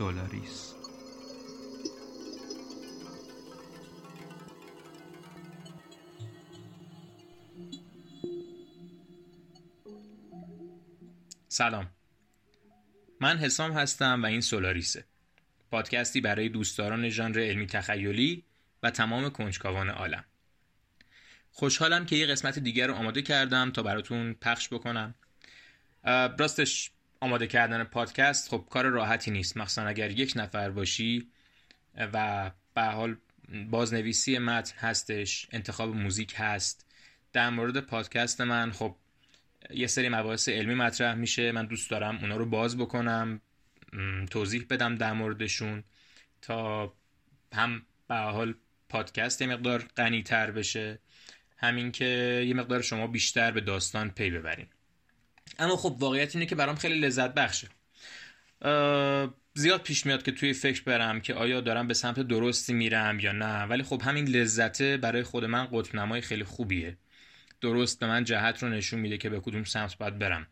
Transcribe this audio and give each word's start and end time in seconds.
سولاریس. 0.00 0.74
سلام. 11.48 11.90
من 13.20 13.38
حسام 13.38 13.72
هستم 13.72 14.22
و 14.22 14.26
این 14.26 14.40
سولاریسه. 14.40 15.04
پادکستی 15.70 16.20
برای 16.20 16.48
دوستداران 16.48 17.08
ژانر 17.08 17.40
علمی 17.40 17.66
تخیلی 17.66 18.44
و 18.82 18.90
تمام 18.90 19.30
کنجکاوان 19.30 19.90
عالم. 19.90 20.24
خوشحالم 21.50 22.06
که 22.06 22.16
یه 22.16 22.26
قسمت 22.26 22.58
دیگر 22.58 22.86
رو 22.86 22.94
آماده 22.94 23.22
کردم 23.22 23.70
تا 23.70 23.82
براتون 23.82 24.34
پخش 24.34 24.68
بکنم. 24.68 25.14
راستش 26.38 26.90
آماده 27.20 27.46
کردن 27.46 27.84
پادکست 27.84 28.50
خب 28.50 28.66
کار 28.70 28.84
راحتی 28.86 29.30
نیست. 29.30 29.56
مخصوصا 29.56 29.82
اگر 29.82 30.10
یک 30.10 30.32
نفر 30.36 30.70
باشی 30.70 31.30
و 31.96 32.50
به 32.74 32.82
حال 32.82 33.16
بازنویسی 33.70 34.38
متن 34.38 34.78
هستش 34.78 35.46
انتخاب 35.52 35.94
موزیک 35.94 36.34
هست 36.36 36.86
در 37.32 37.50
مورد 37.50 37.80
پادکست 37.80 38.40
من 38.40 38.72
خب 38.72 38.96
یه 39.70 39.86
سری 39.86 40.08
مباحث 40.08 40.48
علمی 40.48 40.74
مطرح 40.74 41.14
میشه. 41.14 41.52
من 41.52 41.66
دوست 41.66 41.90
دارم 41.90 42.18
اونا 42.18 42.36
رو 42.36 42.46
باز 42.46 42.78
بکنم 42.78 43.40
توضیح 44.30 44.66
بدم 44.70 44.96
در 44.96 45.12
موردشون 45.12 45.84
تا 46.42 46.92
هم 47.52 47.82
به 48.08 48.14
حال 48.14 48.54
پادکست 48.88 49.40
یه 49.40 49.46
مقدار 49.46 49.84
غنی 49.96 50.22
تر 50.22 50.50
بشه. 50.50 50.98
همین 51.56 51.92
که 51.92 52.44
یه 52.48 52.54
مقدار 52.54 52.82
شما 52.82 53.06
بیشتر 53.06 53.50
به 53.50 53.60
داستان 53.60 54.10
پی 54.10 54.30
ببرین. 54.30 54.66
اما 55.58 55.76
خب 55.76 55.96
واقعیت 55.98 56.34
اینه 56.36 56.46
که 56.46 56.54
برام 56.54 56.76
خیلی 56.76 56.98
لذت 56.98 57.34
بخشه. 57.34 57.68
زیاد 59.54 59.82
پیش 59.82 60.06
میاد 60.06 60.22
که 60.22 60.32
توی 60.32 60.52
فکر 60.52 60.82
برم 60.82 61.20
که 61.20 61.34
آیا 61.34 61.60
دارم 61.60 61.86
به 61.86 61.94
سمت 61.94 62.20
درستی 62.20 62.72
میرم 62.72 63.20
یا 63.20 63.32
نه. 63.32 63.62
ولی 63.62 63.82
خب 63.82 64.02
همین 64.04 64.28
لذته 64.28 64.96
برای 64.96 65.22
خود 65.22 65.44
من 65.44 65.66
قطب 65.66 65.96
نمای 65.96 66.20
خیلی 66.20 66.44
خوبیه. 66.44 66.96
درست 67.60 68.00
به 68.00 68.06
من 68.06 68.24
جهت 68.24 68.62
رو 68.62 68.68
نشون 68.68 69.00
میده 69.00 69.18
که 69.18 69.28
به 69.30 69.40
کدوم 69.40 69.64
سمت 69.64 69.98
باید 69.98 70.18
برم. 70.18 70.46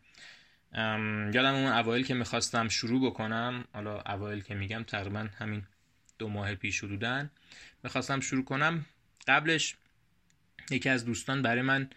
یادم 1.33 1.55
اون 1.55 1.71
اوایل 1.71 2.05
که 2.05 2.13
می‌خواستم 2.13 2.67
شروع 2.67 3.09
بکنم 3.09 3.65
حالا 3.73 4.01
اوایل 4.01 4.41
که 4.41 4.55
میگم 4.55 4.83
تقریبا 4.83 5.27
همین 5.39 5.63
دو 6.19 6.27
ماه 6.27 6.55
پیش 6.55 6.83
حدودن 6.83 7.29
می‌خواستم 7.83 8.19
شروع 8.19 8.43
کنم 8.43 8.85
قبلش 9.27 9.75
یکی 10.71 10.89
از 10.89 11.05
دوستان 11.05 11.41
برای 11.41 11.61
من 11.61 11.89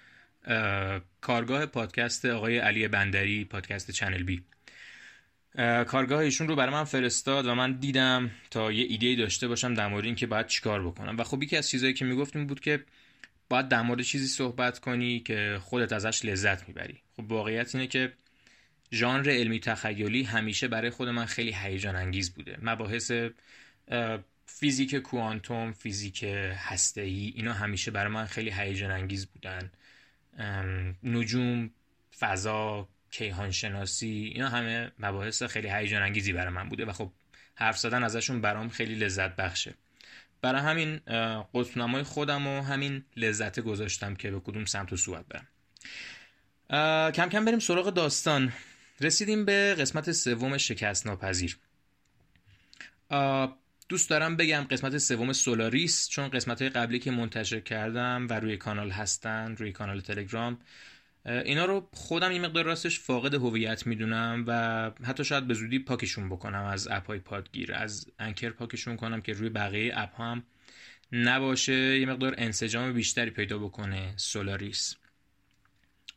کارگاه 1.20 1.66
پادکست 1.66 2.24
آقای 2.24 2.58
علی 2.58 2.88
بندری 2.88 3.44
پادکست 3.44 3.90
چنل 3.90 4.22
بی 4.22 4.42
کارگاه 5.86 6.18
ایشون 6.20 6.48
رو 6.48 6.56
برای 6.56 6.72
من 6.72 6.84
فرستاد 6.84 7.46
و 7.46 7.54
من 7.54 7.72
دیدم 7.72 8.30
تا 8.50 8.72
یه 8.72 8.86
ایده 8.88 9.22
داشته 9.22 9.48
باشم 9.48 9.74
در 9.74 9.88
مورد 9.88 10.04
اینکه 10.04 10.26
باید 10.26 10.46
چیکار 10.46 10.86
بکنم. 10.86 11.18
و 11.18 11.24
خب 11.24 11.42
یکی 11.42 11.56
از 11.56 11.70
چیزهایی 11.70 11.94
که 11.94 12.04
می‌گفت 12.04 12.36
این 12.36 12.46
بود 12.46 12.60
که 12.60 12.84
باید 13.48 13.68
در 13.68 13.82
مورد 13.82 14.02
چیزی 14.02 14.26
صحبت 14.26 14.78
کنی 14.78 15.20
که 15.20 15.58
خودت 15.62 15.92
ازش 15.92 16.24
لذت 16.24 16.68
می‌بری. 16.68 16.98
خب 17.16 17.32
واقعیت 17.32 17.74
اینه 17.74 17.86
که 17.86 18.12
ژانر 18.92 19.30
علمی 19.30 19.60
تخیلی 19.60 20.22
همیشه 20.22 20.68
برای 20.68 20.90
خود 20.90 21.08
من 21.08 21.24
خیلی 21.24 21.52
هیجان 21.52 21.96
انگیز 21.96 22.34
بوده. 22.34 22.58
مباحث 22.62 23.12
فیزیک 24.46 24.96
کوانتوم 24.96 25.72
فیزیک 25.72 26.24
هسته‌ای 26.56 27.32
اینا 27.36 27.52
همیشه 27.52 27.90
برای 27.90 28.12
من 28.12 28.26
خیلی 28.26 28.50
هیجان 28.50 28.90
انگیز 28.90 29.26
بودن. 29.26 29.70
نجوم 31.02 31.70
فضا 32.18 32.88
کیهان 33.10 33.50
شناسی 33.50 34.30
اینا 34.34 34.48
همه 34.48 34.92
مباحث 34.98 35.42
خیلی 35.42 35.70
هیجان 35.70 36.02
انگیزی 36.02 36.32
برای 36.32 36.52
من 36.54 36.68
بوده 36.68 36.84
و 36.84 36.92
خب 36.92 37.12
حرف 37.54 37.78
زدن 37.78 38.04
ازشون 38.04 38.40
برام 38.40 38.68
خیلی 38.68 38.94
لذت 38.94 39.36
بخشه. 39.36 39.74
برای 40.40 40.60
همین 40.60 41.00
قطبنمای 41.54 42.02
خودم 42.02 42.46
و 42.46 42.62
همین 42.62 43.04
لذت 43.16 43.60
گذاشتم 43.60 44.14
که 44.14 44.30
به 44.30 44.40
کدوم 44.40 44.64
سمت 44.64 44.92
و 44.92 44.96
صورت 44.96 45.24
برم. 45.28 45.46
کم 47.10 47.28
کم 47.28 47.44
بریم 47.44 47.58
سراغ 47.58 47.90
داستان. 47.90 48.52
رسیدیم 49.00 49.44
به 49.44 49.74
قسمت 49.78 50.12
سوم 50.12 50.56
شکست 50.58 51.06
ناپذیر 51.06 51.58
دوست 53.92 54.10
دارم 54.10 54.36
بگم 54.36 54.66
قسمت 54.70 54.98
سوم 54.98 55.32
سولاریس 55.32 56.08
چون 56.08 56.28
قسمت 56.28 56.62
های 56.62 56.70
قبلی 56.70 56.98
که 56.98 57.10
منتشر 57.10 57.60
کردم 57.60 58.26
و 58.30 58.40
روی 58.40 58.56
کانال 58.56 58.90
هستن 58.90 59.56
روی 59.56 59.72
کانال 59.72 60.00
تلگرام 60.00 60.58
اینا 61.24 61.64
رو 61.64 61.88
خودم 61.92 62.32
یه 62.32 62.40
مقدار 62.40 62.64
راستش 62.64 63.00
فاقد 63.00 63.34
هویت 63.34 63.86
می‌دونم 63.86 64.44
و 64.46 64.90
حتی 65.04 65.24
شاید 65.24 65.46
به 65.46 65.54
زودی 65.54 65.78
پاکشون 65.78 66.28
بکنم 66.28 66.64
از 66.64 66.88
app 66.88 67.06
های 67.06 67.18
پادگیر 67.18 67.74
از 67.74 68.06
Anchor 68.18 68.50
پاکشون 68.50 68.96
کنم 68.96 69.20
که 69.20 69.32
روی 69.32 69.48
بقیه 69.48 69.92
app 69.96 70.20
هم 70.20 70.42
نباشه 71.12 71.98
یه 71.98 72.06
مقدار 72.06 72.34
انسجام 72.38 72.92
بیشتری 72.92 73.30
پیدا 73.30 73.58
بکنه 73.58 74.14
سولاریس. 74.16 74.96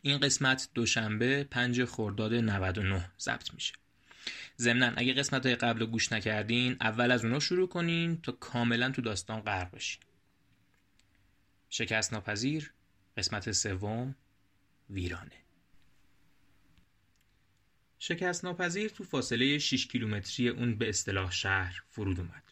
این 0.01 0.17
قسمت 0.17 0.69
دوشنبه 0.73 1.43
5 1.43 1.85
خرداد 1.85 2.33
99 2.33 3.11
ضبط 3.19 3.53
میشه. 3.53 3.73
ضمنا 4.57 4.93
اگه 4.97 5.13
قسمت 5.13 5.45
های 5.45 5.55
قبل 5.55 5.79
رو 5.79 5.85
گوش 5.85 6.11
نکردین 6.11 6.77
اول 6.81 7.11
از 7.11 7.25
اونا 7.25 7.39
شروع 7.39 7.69
کنین 7.69 8.21
تا 8.21 8.31
کاملا 8.31 8.91
تو 8.91 9.01
داستان 9.01 9.41
غرق 9.41 9.75
بشین. 9.75 10.01
شکست 11.69 12.13
ناپذیر 12.13 12.73
قسمت 13.17 13.51
سوم 13.51 14.15
ویرانه. 14.89 15.45
شکست 17.99 18.45
ناپذیر 18.45 18.89
تو 18.89 19.03
فاصله 19.03 19.59
6 19.59 19.87
کیلومتری 19.87 20.49
اون 20.49 20.77
به 20.77 20.89
اصطلاح 20.89 21.31
شهر 21.31 21.83
فرود 21.89 22.19
اومد. 22.19 22.43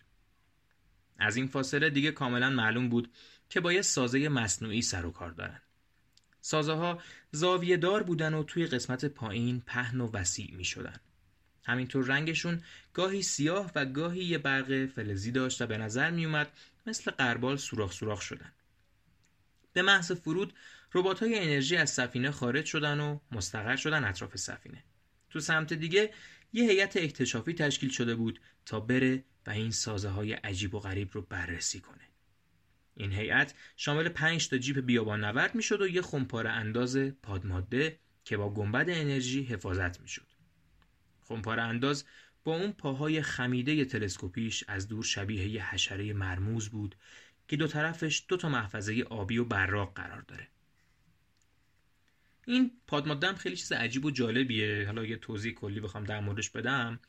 از 1.17 1.35
این 1.35 1.47
فاصله 1.47 1.89
دیگه 1.89 2.11
کاملا 2.11 2.49
معلوم 2.49 2.89
بود 2.89 3.11
که 3.49 3.59
با 3.59 3.73
یه 3.73 3.81
سازه 3.81 4.29
مصنوعی 4.29 4.81
سر 4.81 5.05
و 5.05 5.11
کار 5.11 5.31
دارن. 5.31 5.61
سازه 6.41 6.73
ها 6.73 7.01
زاویه 7.31 7.77
دار 7.77 8.03
بودن 8.03 8.33
و 8.33 8.43
توی 8.43 8.65
قسمت 8.65 9.05
پایین 9.05 9.61
پهن 9.65 10.01
و 10.01 10.11
وسیع 10.11 10.55
می 10.55 10.65
شدن. 10.65 10.99
همینطور 11.63 12.05
رنگشون 12.05 12.63
گاهی 12.93 13.21
سیاه 13.21 13.71
و 13.75 13.85
گاهی 13.85 14.23
یه 14.23 14.37
برق 14.37 14.85
فلزی 14.85 15.31
داشت 15.31 15.61
و 15.61 15.67
به 15.67 15.77
نظر 15.77 16.11
می 16.11 16.25
اومد 16.25 16.51
مثل 16.85 17.11
قربال 17.11 17.57
سوراخ 17.57 17.91
سوراخ 17.93 18.21
شدن. 18.21 18.51
به 19.73 19.81
محض 19.81 20.11
فرود 20.11 20.53
ربات 20.93 21.19
های 21.19 21.39
انرژی 21.39 21.75
از 21.75 21.89
سفینه 21.89 22.31
خارج 22.31 22.65
شدن 22.65 22.99
و 22.99 23.19
مستقر 23.31 23.75
شدن 23.75 24.03
اطراف 24.03 24.35
سفینه. 24.35 24.83
تو 25.29 25.39
سمت 25.39 25.73
دیگه 25.73 26.13
یه 26.53 26.69
هیئت 26.69 26.97
اکتشافی 26.97 27.53
تشکیل 27.53 27.89
شده 27.89 28.15
بود 28.15 28.39
تا 28.65 28.79
بره 28.79 29.23
و 29.47 29.49
این 29.49 29.71
سازه 29.71 30.09
های 30.09 30.33
عجیب 30.33 30.75
و 30.75 30.79
غریب 30.79 31.09
رو 31.11 31.21
بررسی 31.21 31.79
کنه. 31.79 32.07
این 32.95 33.11
هیئت 33.11 33.53
شامل 33.75 34.09
5 34.09 34.49
تا 34.49 34.57
جیپ 34.57 34.79
بیابان 34.79 35.25
نورد 35.25 35.55
می‌شد 35.55 35.81
و 35.81 35.87
یه 35.87 36.01
خمپاره 36.01 36.49
انداز 36.49 36.97
پادماده 36.97 37.99
که 38.25 38.37
با 38.37 38.53
گنبد 38.53 38.89
انرژی 38.89 39.43
حفاظت 39.43 40.01
می‌شد. 40.01 40.32
خمپاره 41.33 41.61
انداز 41.61 42.05
با 42.43 42.55
اون 42.55 42.71
پاهای 42.71 43.21
خمیده 43.21 43.85
تلسکوپیش 43.85 44.63
از 44.67 44.87
دور 44.87 45.03
شبیه 45.03 45.47
یه 45.47 45.73
حشره 45.73 46.13
مرموز 46.13 46.69
بود 46.69 46.95
که 47.47 47.57
دو 47.57 47.67
طرفش 47.67 48.25
دو 48.27 48.37
تا 48.37 48.49
محفظه 48.49 49.03
آبی 49.09 49.37
و 49.37 49.45
براق 49.45 49.93
قرار 49.93 50.21
داره. 50.21 50.47
این 52.45 52.71
پادماده 52.87 53.27
هم 53.27 53.35
خیلی 53.35 53.55
چیز 53.55 53.71
عجیب 53.71 54.05
و 54.05 54.11
جالبیه. 54.11 54.85
حالا 54.85 55.05
یه 55.05 55.17
توضیح 55.17 55.53
کلی 55.53 55.79
بخوام 55.79 56.03
در 56.03 56.19
موردش 56.19 56.49
بدم. 56.49 56.99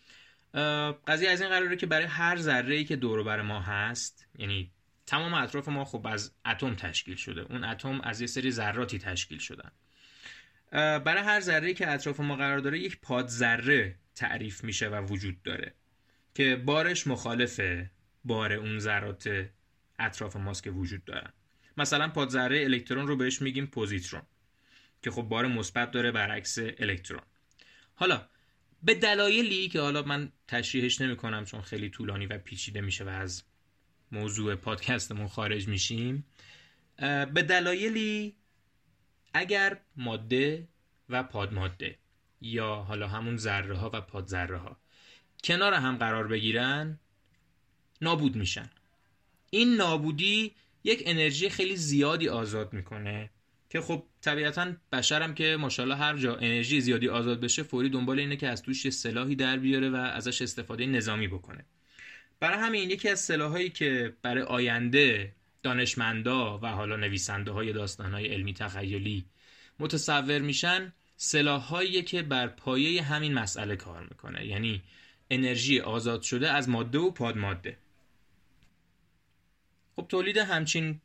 قضیه 1.06 1.30
از 1.30 1.41
این 1.41 1.50
قراره 1.50 1.76
که 1.76 1.86
برای 1.86 2.06
هر 2.06 2.36
ذره 2.36 2.74
ای 2.74 2.84
که 2.84 2.96
دور 2.96 3.22
بر 3.22 3.42
ما 3.42 3.60
هست 3.60 4.27
یعنی 4.38 4.70
تمام 5.06 5.34
اطراف 5.34 5.68
ما 5.68 5.84
خب 5.84 6.06
از 6.06 6.32
اتم 6.47 6.74
تشکیل 6.74 7.16
شده. 7.16 7.41
اون 7.41 7.65
اتم 7.65 8.00
از 8.00 8.20
یه 8.20 8.27
سری 8.27 8.50
ذراتی 8.50 8.98
تشکیل 8.98 9.38
شدن. 9.38 9.70
برای 10.98 11.22
هر 11.22 11.41
ذره 11.41 11.74
که 11.74 11.91
اطراف 11.91 12.20
ما 12.20 12.36
قرار 12.36 12.59
داره 12.59 12.78
یک 12.78 13.00
پاد 13.00 13.28
ذره 13.28 13.97
تعریف 14.15 14.65
میشه 14.65 14.89
و 14.89 15.07
وجود 15.07 15.43
داره. 15.43 15.75
که 16.34 16.57
بارش 16.57 17.07
مخالف 17.07 17.61
بار 18.25 18.53
اون 18.53 18.78
ذرات 18.78 19.49
اطراف 19.99 20.37
ماست 20.37 20.63
که 20.63 20.71
وجود 20.71 21.05
دارن. 21.05 21.33
مثلا 21.77 22.09
پاد 22.09 22.28
ذره 22.28 22.65
الکترون 22.65 23.07
رو 23.07 23.16
بهش 23.16 23.43
میگیم 23.43 23.66
پوزیترون 23.66 24.22
که 25.03 25.11
خب 25.11 25.22
بار 25.22 25.47
مثبت 25.47 25.91
داره 25.91 26.13
برعکس 26.13 26.59
الکترون. 26.59 27.22
حالا 27.95 28.28
به 28.83 28.95
دلایلی 28.95 29.69
که 29.69 29.81
حالا 29.81 30.03
من 30.03 30.33
تشریحش 30.49 31.01
نمی 31.01 31.16
کنم 31.16 31.45
چون 31.45 31.61
خیلی 31.63 31.89
طولانی 31.89 32.27
و 32.27 32.39
پیچیده 32.39 32.81
میشه 32.81 33.05
و 33.05 33.09
از 33.09 33.43
موضوع 34.13 34.55
پادکستمون 34.55 35.28
خارج 35.28 35.69
میشیم 35.69 36.27
به 37.34 37.43
دلایلی 37.49 38.37
اگر 39.34 39.81
ماده 39.97 40.69
و 41.09 41.22
پادماده 41.22 41.99
یا 42.44 42.74
حالا 42.74 43.08
همون 43.08 43.36
ذره 43.36 43.76
ها 43.76 43.91
و 43.94 44.00
پادذره 44.00 44.58
ها 44.58 44.76
کنار 45.44 45.74
هم 45.74 45.96
قرار 45.96 46.28
بگیرن 46.28 46.98
نابود 48.02 48.36
میشن. 48.36 48.70
این 49.50 49.74
نابودی 49.74 50.54
یک 50.84 51.02
انرژی 51.06 51.48
خیلی 51.48 51.76
زیادی 51.76 52.28
آزاد 52.28 52.72
می‌کنه 52.72 53.30
که 53.70 53.80
خب 53.80 54.02
طبیعتا 54.20 54.72
بشرم 54.92 55.34
که 55.34 55.56
ماشاءالله 55.60 55.96
هر 55.96 56.16
جا 56.16 56.36
انرژی 56.36 56.80
زیادی 56.80 57.08
آزاد 57.08 57.41
بشه 57.41 57.62
فوری 57.62 57.88
دنبال 57.88 58.18
اینه 58.18 58.36
که 58.36 58.48
از 58.48 58.62
توش 58.62 58.84
یه 58.84 58.91
سلاحی 58.91 59.36
در 59.36 59.56
بیاره 59.56 59.91
و 59.91 59.96
ازش 59.96 60.42
استفاده 60.42 60.86
نظامی 60.86 61.28
بکنه. 61.28 61.64
برای 62.41 62.58
همین 62.58 62.91
یکی 62.91 63.08
از 63.08 63.20
سلاحایی 63.20 63.70
که 63.70 64.16
برای 64.22 64.42
آینده 64.42 65.32
دانشمندا 65.62 66.58
و 66.58 66.66
حالا 66.66 66.96
نویسنده 66.96 67.50
های 67.50 67.72
داستان 67.72 68.14
های 68.14 68.26
علمی 68.26 68.54
تخیلی 68.54 69.24
متصور 69.78 70.38
میشن 70.38 70.92
سلاحهایی 71.16 72.03
که 72.03 72.22
بر 72.22 72.47
پایه 72.47 73.03
همین 73.03 73.34
مسئله 73.34 73.77
کار 73.77 74.03
می‌کنه. 74.03 74.47
یعنی 74.47 74.83
انرژی 75.31 75.81
آزاد 75.81 76.22
شده 76.22 76.51
از 76.51 76.69
ماده 76.69 76.99
و 76.99 77.11
پادماده. 77.11 77.78
خب 79.97 80.07
تولید 80.09 80.37
همچین 80.37 81.01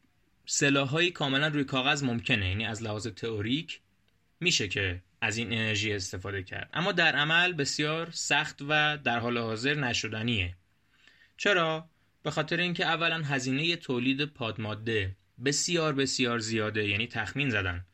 سلاحهایی 0.45 1.11
کاملا 1.11 1.47
روی 1.47 1.63
کاغذ 1.63 2.03
ممکنه. 2.03 2.49
یعنی 2.49 2.65
از 2.65 2.83
لحاظ 2.83 3.07
تئوریک 3.07 3.79
میشه 4.39 4.67
که 4.67 5.01
از 5.21 5.37
این 5.37 5.53
انرژی 5.53 5.93
استفاده 5.93 6.43
کرد. 6.43 6.69
اما 6.73 6.91
در 6.91 7.15
عمل 7.15 7.53
بسیار 7.53 8.09
سخت 8.11 8.61
و 8.61 8.97
در 8.97 9.19
حال 9.19 9.37
حاضر 9.37 9.73
نشدنیه. 9.73 10.55
چرا؟ 11.37 11.89
به 12.23 12.31
خاطر 12.31 12.57
اینکه 12.57 12.85
اولا 12.85 13.23
هزینه 13.23 13.75
تولید 13.75 14.25
پادماده 14.25 15.15
بسیار 15.45 15.93
بسیار 15.93 16.39
زیاده. 16.39 16.87
یعنی 16.87 17.07
تخمین 17.07 17.49
زدن. 17.49 17.85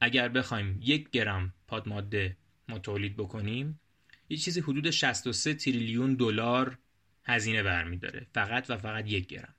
اگر 0.00 0.28
بخوایم 0.28 0.78
یک 0.82 1.10
گرم 1.10 1.53
پادماده 1.74 2.36
ما 2.68 2.78
تولید 2.78 3.16
بکنیم 3.16 3.80
یه 4.28 4.36
چیزی 4.36 4.60
حدود 4.60 4.90
63 4.90 5.54
تریلیون 5.54 6.14
دلار 6.14 6.78
هزینه 7.24 7.62
برمیداره 7.62 8.26
فقط 8.34 8.70
و 8.70 8.76
فقط 8.76 9.06
یک 9.06 9.26
گرم. 9.26 9.54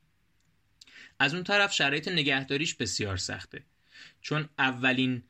از 1.19 1.33
اون 1.33 1.43
طرف 1.43 1.73
شرایط 1.73 2.07
نگهداریش 2.07 2.73
بسیار 2.73 3.17
سخته. 3.17 3.63
چون 4.21 4.49
اولین 4.59 5.23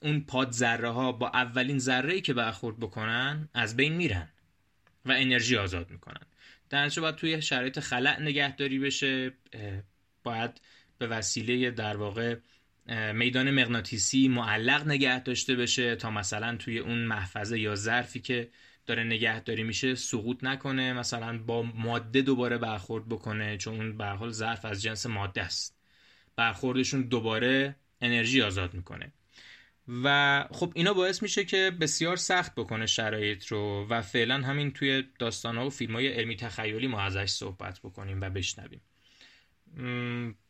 اون 0.00 0.20
پاد 0.20 0.52
ذره 0.52 0.90
ها 0.90 1.12
با 1.12 1.28
اولین 1.28 1.78
ذره 1.78 2.20
که 2.20 2.34
برخورد 2.34 2.78
بکنن 2.78 3.48
از 3.54 3.76
بین 3.76 3.92
میرن 3.92 4.28
و 5.06 5.12
انرژی 5.12 5.56
آزاد 5.56 5.90
می‌کنن. 5.90 6.26
در 6.70 6.88
باید 6.88 7.14
توی 7.14 7.42
شرایط 7.42 7.80
خلع 7.80 8.20
نگهداری 8.20 8.78
بشه 8.78 9.32
باید 10.22 10.60
به 10.98 11.06
وسیله 11.06 11.70
در 11.70 11.96
واقع 11.96 12.36
میدان 13.14 13.50
مغناطیسی 13.50 14.28
معلق 14.28 14.86
نگه 14.86 15.22
داشته 15.22 15.56
بشه 15.56 15.96
تا 15.96 16.10
مثلا 16.10 16.56
توی 16.56 16.78
اون 16.78 16.98
محفظه 16.98 17.60
یا 17.60 17.74
ظرفی 17.74 18.20
که 18.20 18.48
داره 18.86 19.04
نگهداری 19.04 19.62
میشه 19.62 19.94
سقوط 19.94 20.44
نکنه 20.44 20.92
مثلا 20.92 21.38
با 21.38 21.62
ماده 21.62 22.22
دوباره 22.22 22.58
برخورد 22.58 23.08
بکنه 23.08 23.56
چون 23.56 23.74
اون 23.74 23.98
به 23.98 24.06
حال 24.06 24.30
ظرف 24.30 24.64
از 24.64 24.82
جنس 24.82 25.06
ماده 25.06 25.42
است. 25.42 25.76
برخوردشون 26.36 27.02
دوباره 27.02 27.76
انرژی 28.00 28.42
آزاد 28.42 28.74
می‌کنه. 28.74 29.12
و 30.04 30.44
خب 30.50 30.72
اینا 30.74 30.92
باعث 30.92 31.22
میشه 31.22 31.44
که 31.44 31.72
بسیار 31.80 32.16
سخت 32.16 32.54
بکنه 32.54 32.86
شرایط 32.86 33.46
رو 33.46 33.86
و 33.90 34.02
فعلا 34.02 34.34
همین 34.34 34.72
توی 34.72 35.04
داستان 35.18 35.56
ها 35.56 35.66
و 35.66 35.70
فیلم 35.70 35.94
های 35.94 36.08
علمی 36.08 36.36
تخیلی 36.36 36.86
ما 36.86 37.00
ازش 37.00 37.30
صحبت 37.30 37.78
بکنیم 37.78 38.20
و 38.20 38.30
بشنویم. 38.30 38.80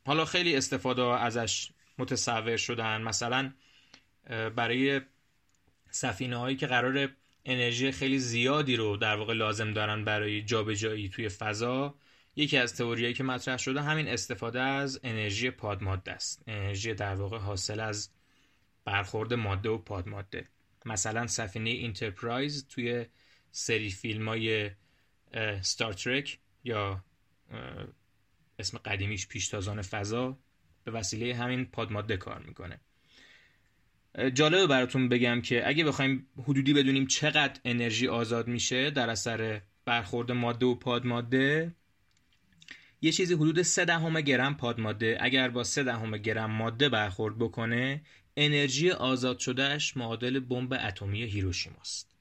حالا 0.07 0.25
خیلی 0.25 0.57
استفاده 0.57 1.03
ازش 1.03 1.71
متصور 2.01 2.57
شدن. 2.57 3.03
مثلا 3.03 3.53
برای 4.57 5.01
سفینه 5.91 6.37
هایی 6.37 6.57
که 6.57 6.67
قرار 6.67 7.09
انرژی 7.45 7.93
خیلی 7.93 8.19
زیادی 8.19 8.77
رو 8.77 8.97
در 8.97 9.17
واقع 9.17 9.35
لازم 9.35 9.73
دارن 9.73 10.05
برای 10.05 10.43
جابجایی 10.43 11.09
توی 11.09 11.29
فضا 11.29 11.95
یکی 12.37 12.57
از 12.57 12.77
تئوریایی 12.77 13.15
که 13.15 13.25
مطرح 13.25 13.57
شده 13.57 13.83
همین 13.83 14.09
استفاده 14.09 14.61
از 14.61 15.01
انرژی 15.03 15.51
پادماده 15.51 16.13
است. 16.13 16.43
انرژی 16.47 16.95
در 16.95 17.15
واقع 17.15 17.39
حاصل 17.39 17.81
از 17.81 18.11
برخورد 18.85 19.35
ماده 19.35 19.69
و 19.69 19.79
پادماده. 19.79 20.49
مثلا 20.87 21.27
سفینه 21.27 21.71
Enterprise 21.71 22.67
توی 22.69 23.07
سری 23.51 23.91
فیلم 23.91 24.29
های 24.29 24.71
Star 25.63 25.93
Trek 25.93 26.39
یا 26.65 27.05
اسم 28.59 28.79
قدیمیش 28.79 29.29
پیشتازان 29.29 29.83
فضا 29.83 30.39
به 30.85 30.91
وسیله 30.91 31.35
همین 31.35 31.65
پادماده 31.65 32.17
کار 32.17 32.39
می‌کنه. 32.39 32.81
جالبه 34.35 34.67
براتون 34.67 35.09
بگم 35.09 35.41
که 35.41 35.69
اگه 35.69 35.85
بخوایم 35.85 36.27
حدودی 36.43 36.73
بدونیم 36.73 37.07
چقدر 37.07 37.61
انرژی 37.65 38.09
آزاد 38.09 38.49
میشه 38.49 38.91
در 38.91 39.11
اثر 39.11 39.61
برخورد 39.85 40.33
ماده 40.33 40.67
و 40.67 40.75
پادماده 40.75 41.75
یه 43.03 43.13
چیزی 43.13 43.35
حدود 43.35 43.63
3 43.63 43.85
دهم 43.85 44.21
گرم 44.21 44.57
پادماده 44.57 45.19
اگر 45.21 45.49
با 45.49 45.65
3 45.65 45.83
دهم 45.83 46.17
گرم 46.17 46.51
ماده 46.51 46.89
برخورد 46.89 47.39
بکنه 47.39 48.03
انرژی 48.37 48.91
آزاد 48.91 49.39
شدهش 49.39 49.97
معادل 49.97 50.41
بمب 50.41 50.73
اتمی 50.73 51.23
هیروشیماست. 51.23 52.17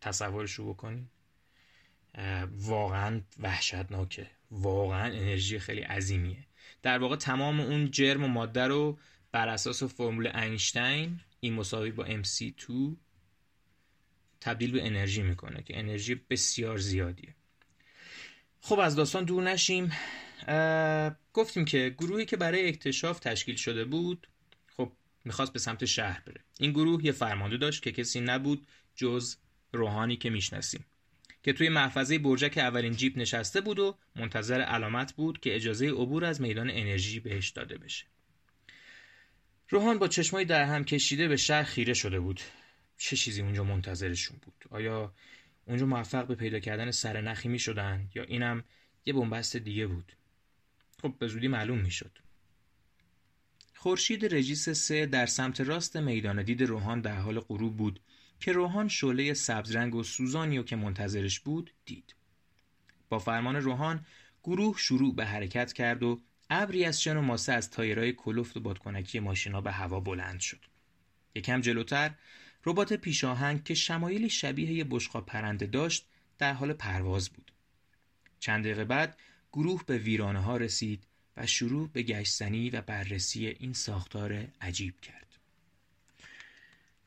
تصورش 0.00 0.52
رو 0.52 0.74
بکنید 0.74 1.08
واقعا 2.50 3.20
وحشتناکه. 3.38 4.26
واقعا 4.50 5.12
انرژی 5.12 5.58
خیلی 5.58 5.80
عظیمیه. 5.80 6.46
در 6.82 6.98
واقع 6.98 7.16
تمام 7.16 7.60
اون 7.60 7.90
جرم 7.90 8.24
و 8.24 8.28
ماده 8.28 8.66
رو 8.66 8.98
بر 9.32 9.48
اساس 9.48 9.82
فرمول 9.82 10.26
اینشتین 10.26 11.20
این 11.40 11.54
مساوی 11.54 11.90
با 11.90 12.06
MC2 12.06 12.72
تبدیل 14.40 14.72
به 14.72 14.86
انرژی 14.86 15.22
می‌کنه 15.22 15.62
که 15.62 15.78
انرژی 15.78 16.14
بسیار 16.14 16.78
زیادیه. 16.78 17.34
خب 18.60 18.78
از 18.78 18.96
داستان 18.96 19.24
دور 19.24 19.42
نشیم. 19.42 19.92
گفتیم 21.32 21.64
که 21.64 21.94
گروهی 21.98 22.24
که 22.24 22.36
برای 22.36 22.68
اکتشاف 22.68 23.18
تشکیل 23.18 23.56
شده 23.56 23.84
بود 23.84 24.28
خب 24.76 24.92
می‌خواست 25.24 25.52
به 25.52 25.58
سمت 25.58 25.84
شهر 25.84 26.20
بره. 26.26 26.44
این 26.58 26.70
گروه 26.70 27.04
یه 27.04 27.12
فرمانده 27.12 27.56
داشت 27.56 27.82
که 27.82 27.92
کسی 27.92 28.20
نبود 28.20 28.66
جز 28.94 29.36
روحانی 29.72 30.16
که 30.16 30.30
می‌شناسیم. 30.30 30.84
که 31.42 31.52
توی 31.52 31.68
محفظه 31.68 32.18
برجک 32.18 32.58
اولین 32.58 32.92
جیپ 32.92 33.18
نشسته 33.18 33.60
بود 33.60 33.78
و 33.78 33.98
منتظر 34.16 34.60
علامت 34.60 35.12
بود 35.12 35.40
که 35.40 35.54
اجازه 35.54 35.90
عبور 35.90 36.24
از 36.24 36.40
میدان 36.40 36.70
انرژی 36.70 37.20
بهش 37.20 37.48
داده 37.48 37.78
بشه. 37.78 38.06
روحان 39.68 39.98
با 39.98 40.08
چشمایی 40.08 40.46
در 40.46 40.64
هم 40.64 40.84
کشیده 40.84 41.28
به 41.28 41.36
شهر 41.36 41.62
خیره 41.62 41.94
شده 41.94 42.20
بود. 42.20 42.40
چه 42.96 43.16
چیزی 43.16 43.42
اونجا 43.42 43.64
منتظرشون 43.64 44.38
بود؟ 44.42 44.64
آیا 44.70 45.14
اونجا 45.66 45.86
موفق 45.86 46.26
به 46.26 46.34
پیدا 46.34 46.60
کردن 46.60 46.90
سرنخی 46.90 47.48
می 47.48 47.58
شدن 47.58 48.08
یا 48.14 48.22
اینم 48.22 48.64
یه 49.06 49.12
بنبست 49.12 49.56
دیگه 49.56 49.86
بود؟ 49.86 50.12
خب 51.02 51.14
به 51.18 51.28
زودی 51.28 51.48
معلوم 51.48 51.78
می 51.78 51.90
شد. 51.90 52.18
خورشید 53.74 54.34
رژیس 54.34 54.68
سه 54.68 55.06
در 55.06 55.26
سمت 55.26 55.60
راست 55.60 55.96
میدان 55.96 56.42
دید 56.42 56.62
روحان 56.62 57.00
در 57.00 57.16
حال 57.16 57.40
غروب 57.40 57.76
بود. 57.76 58.00
که 58.40 58.52
روحان 58.52 58.88
شعله 58.88 59.34
سبزرنگ 59.34 59.94
و 59.94 60.02
سوزانی 60.02 60.58
و 60.58 60.62
که 60.62 60.76
منتظرش 60.76 61.40
بود 61.40 61.70
دید. 61.84 62.14
با 63.08 63.18
فرمان 63.18 63.56
روحان 63.56 64.06
گروه 64.44 64.78
شروع 64.78 65.14
به 65.14 65.26
حرکت 65.26 65.72
کرد 65.72 66.02
و 66.02 66.20
ابری 66.50 66.84
از 66.84 67.02
شن 67.02 67.16
و 67.16 67.22
ماسه 67.22 67.52
از 67.52 67.70
تایرهای 67.70 68.12
کلفت 68.12 68.56
و 68.56 68.60
بادکنکی 68.60 69.20
ماشینا 69.20 69.60
به 69.60 69.72
هوا 69.72 70.00
بلند 70.00 70.40
شد. 70.40 70.64
یکم 71.34 71.60
جلوتر 71.60 72.14
ربات 72.66 72.92
پیشاهنگ 72.92 73.64
که 73.64 73.74
شمایلی 73.74 74.30
شبیه 74.30 74.72
یه 74.72 74.84
بشقا 74.90 75.20
پرنده 75.20 75.66
داشت 75.66 76.06
در 76.38 76.52
حال 76.52 76.72
پرواز 76.72 77.30
بود. 77.30 77.52
چند 78.38 78.64
دقیقه 78.64 78.84
بعد 78.84 79.18
گروه 79.52 79.84
به 79.86 79.98
ویرانه 79.98 80.40
ها 80.40 80.56
رسید 80.56 81.06
و 81.36 81.46
شروع 81.46 81.88
به 81.88 82.02
گشتنی 82.02 82.70
و 82.70 82.80
بررسی 82.80 83.46
این 83.46 83.72
ساختار 83.72 84.48
عجیب 84.60 85.00
کرد. 85.00 85.29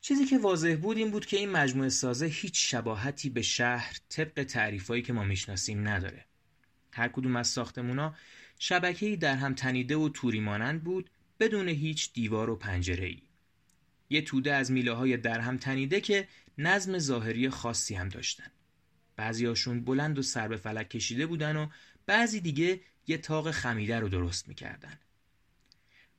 چیزی 0.05 0.25
که 0.25 0.37
واضح 0.37 0.75
بود 0.81 0.97
این 0.97 1.11
بود 1.11 1.25
که 1.25 1.37
این 1.37 1.49
مجموعه 1.49 1.89
سازه 1.89 2.25
هیچ 2.25 2.71
شباهتی 2.71 3.29
به 3.29 3.41
شهر 3.41 3.97
طبق 4.09 4.43
تعریفایی 4.43 5.01
که 5.01 5.13
ما 5.13 5.23
می‌شناسیم 5.23 5.87
نداره 5.87 6.25
هر 6.91 7.07
کدوم 7.07 7.35
از 7.35 7.47
ساختمونا 7.47 8.15
شبکه‌ای 8.59 9.17
در 9.17 9.35
هم 9.35 9.53
تنیده 9.53 9.95
و 9.95 10.09
توری 10.09 10.39
مانند 10.39 10.83
بود 10.83 11.09
بدون 11.39 11.67
هیچ 11.67 12.13
دیوار 12.13 12.49
و 12.49 12.55
پنجره 12.55 13.05
ای. 13.05 13.21
یه 14.09 14.21
توده 14.21 14.53
از 14.53 14.71
میله 14.71 14.91
های 14.91 15.17
در 15.17 15.39
هم 15.39 15.57
تنیده 15.57 16.01
که 16.01 16.27
نظم 16.57 16.97
ظاهری 16.97 17.49
خاصی 17.49 17.95
هم 17.95 18.09
داشتن. 18.09 18.51
بعضیاشون 19.15 19.83
بلند 19.83 20.19
و 20.19 20.21
سر 20.21 20.47
به 20.47 20.57
فلک 20.57 20.89
کشیده 20.89 21.25
بودن 21.25 21.55
و 21.55 21.67
بعضی 22.05 22.39
دیگه 22.39 22.81
یه 23.07 23.17
تاق 23.17 23.51
خمیده 23.51 23.99
رو 23.99 24.09
درست 24.09 24.47
می‌کردن. 24.47 24.99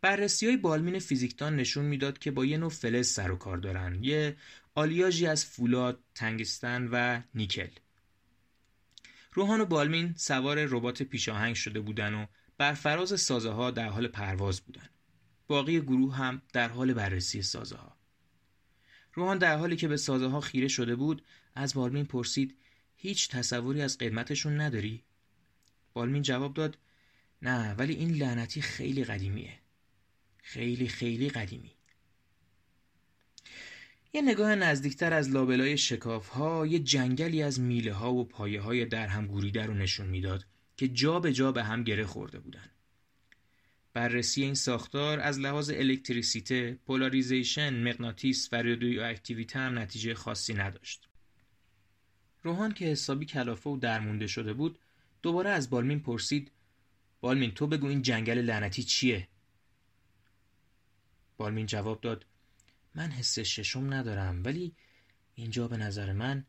بررسی 0.04 0.46
های 0.46 0.56
بالمین 0.56 0.99
فیزیکدان 0.99 1.56
نشون 1.56 1.84
می‌داد 1.84 2.18
که 2.18 2.30
با 2.30 2.44
یه 2.44 2.56
نوع 2.56 2.70
فلز 2.70 3.08
سر 3.08 3.30
و 3.30 3.37
کار 3.37 3.56
دارن. 3.56 4.04
یه 4.04 4.37
آلیاژی 4.75 5.26
از 5.26 5.44
فولاد، 5.44 6.00
تنگستن 6.14 6.88
و 6.92 7.20
نیکل. 7.34 7.68
روحان 9.32 9.61
و 9.61 9.64
بالمین 9.64 10.14
سوار 10.16 10.64
ربات 10.64 11.02
پیشاهنگ 11.02 11.54
شده 11.54 11.80
بودن 11.80 12.14
و 12.14 12.26
بر 12.58 12.75
فراز 12.75 13.20
سازه 13.20 13.50
ها 13.50 13.70
در 13.70 13.88
حال 13.88 14.08
پرواز 14.08 14.61
بودن. 14.61 14.88
باقی 15.46 15.80
گروه 15.80 16.16
هم 16.16 16.42
در 16.52 16.68
حال 16.68 16.94
بررسی 16.94 17.42
سازه 17.42 17.76
ها. 17.76 17.96
روحان 19.12 19.38
در 19.38 19.56
حالی 19.56 19.76
که 19.76 19.88
به 19.88 19.96
سازه 19.96 20.26
ها 20.26 20.40
خیره 20.40 20.68
شده 20.68 20.96
بود 20.96 21.25
از 21.54 21.75
بالمین 21.75 22.04
پرسید 22.04 22.56
هیچ 22.96 23.28
تصوری 23.28 23.82
از 23.82 23.99
قدمتشون 23.99 24.61
نداری؟ 24.61 25.04
بالمین 25.92 26.23
جواب 26.23 26.54
داد 26.54 26.78
نه 27.42 27.75
ولی 27.75 27.94
این 27.94 28.11
لعنتی 28.11 28.61
خیلی 28.61 29.04
قدیمیه. 29.04 29.63
خیلی 30.44 30.88
خیلی 30.88 31.28
قدیمی 31.28 31.70
یه 34.12 34.22
نگاه 34.22 34.54
نزدیکتر 34.54 35.12
از 35.12 35.30
لابلای 35.30 35.78
شکاف 35.78 36.28
ها 36.28 36.66
یه 36.66 36.78
جنگلی 36.78 37.42
از 37.42 37.60
میله 37.60 37.92
ها 37.92 38.12
و 38.14 38.24
پایه 38.24 38.60
های 38.60 38.84
در 38.84 39.06
هم 39.06 39.26
گوریده 39.26 39.66
رو 39.66 39.74
نشون 39.74 40.06
می‌داد 40.06 40.46
که 40.76 40.88
جا 40.88 41.20
به 41.20 41.32
جا 41.32 41.52
به 41.52 41.64
هم 41.64 41.82
گره 41.82 42.06
خورده 42.06 42.40
بودن. 42.40 42.70
بررسی 43.92 44.42
این 44.42 44.54
ساختار 44.54 45.20
از 45.20 45.38
لحاظ 45.38 45.70
الکتریسیته، 45.70 46.78
پولاریزیشن، 46.86 47.88
مغناطیس 47.88 48.48
و 48.52 48.62
رادیواکتیویته 48.62 49.58
هم 49.58 49.78
نتیجه 49.78 50.14
خاصی 50.14 50.54
نداشت. 50.54 51.08
روحان 52.42 52.72
که 52.72 52.84
حسابی 52.84 53.26
کلافه 53.26 53.70
و 53.70 53.76
درمونده 53.76 54.26
شده 54.26 54.52
بود 54.52 54.78
دوباره 55.22 55.50
از 55.50 55.70
بالمین 55.70 56.00
پرسید 56.00 56.50
بالمین 57.20 57.50
تو 57.50 57.66
بگو 57.66 57.86
این 57.86 58.02
جنگل 58.02 58.38
لعنتی 58.38 58.82
چیه؟ 58.82 59.28
بالمین 61.37 61.67
جواب 61.67 62.00
داد 62.00 62.26
من 62.95 63.11
حس 63.11 63.38
ششم 63.38 63.95
ندارم 63.95 64.43
ولی 64.45 64.76
اینجا 65.35 65.69
به 65.69 65.76
نظر 65.76 66.12
من 66.12 66.47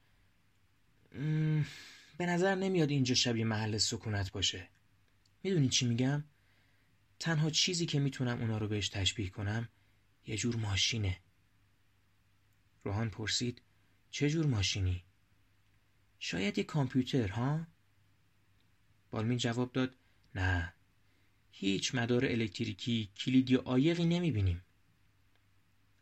به 2.17 2.25
نظر 2.25 2.55
نمیاد 2.55 2.89
اینجا 2.89 3.15
شبیه 3.15 3.45
محل 3.45 3.77
سکونت 3.77 4.31
باشه 4.31 4.69
می‌دونی 5.43 5.69
چی 5.69 5.85
میگم؟ 5.85 6.23
تنها 7.19 7.49
چیزی 7.49 7.85
که 7.85 7.99
می‌تونم 7.99 8.39
اونا 8.39 8.57
رو 8.57 8.67
بهش 8.67 8.89
تشبیه 8.89 9.29
کنم 9.29 9.69
یه 10.27 10.37
جور 10.37 10.55
ماشینه 10.55 11.19
روحان 12.83 13.09
پرسید 13.09 13.61
چه 14.11 14.29
جور 14.29 14.45
ماشینی؟ 14.45 15.03
شاید 16.19 16.57
یه 16.57 16.63
کامپیوتر 16.63 17.27
ها؟ 17.27 17.67
بالمین 19.11 19.37
جواب 19.37 19.71
داد 19.71 19.95
نه 20.35 20.73
هیچ 21.51 21.95
مدار 21.95 22.25
الکتریکی 22.25 23.11
کلید 23.17 23.49
یا 23.49 23.61
آیقی 23.61 24.05
نمی‌بینیم 24.05 24.64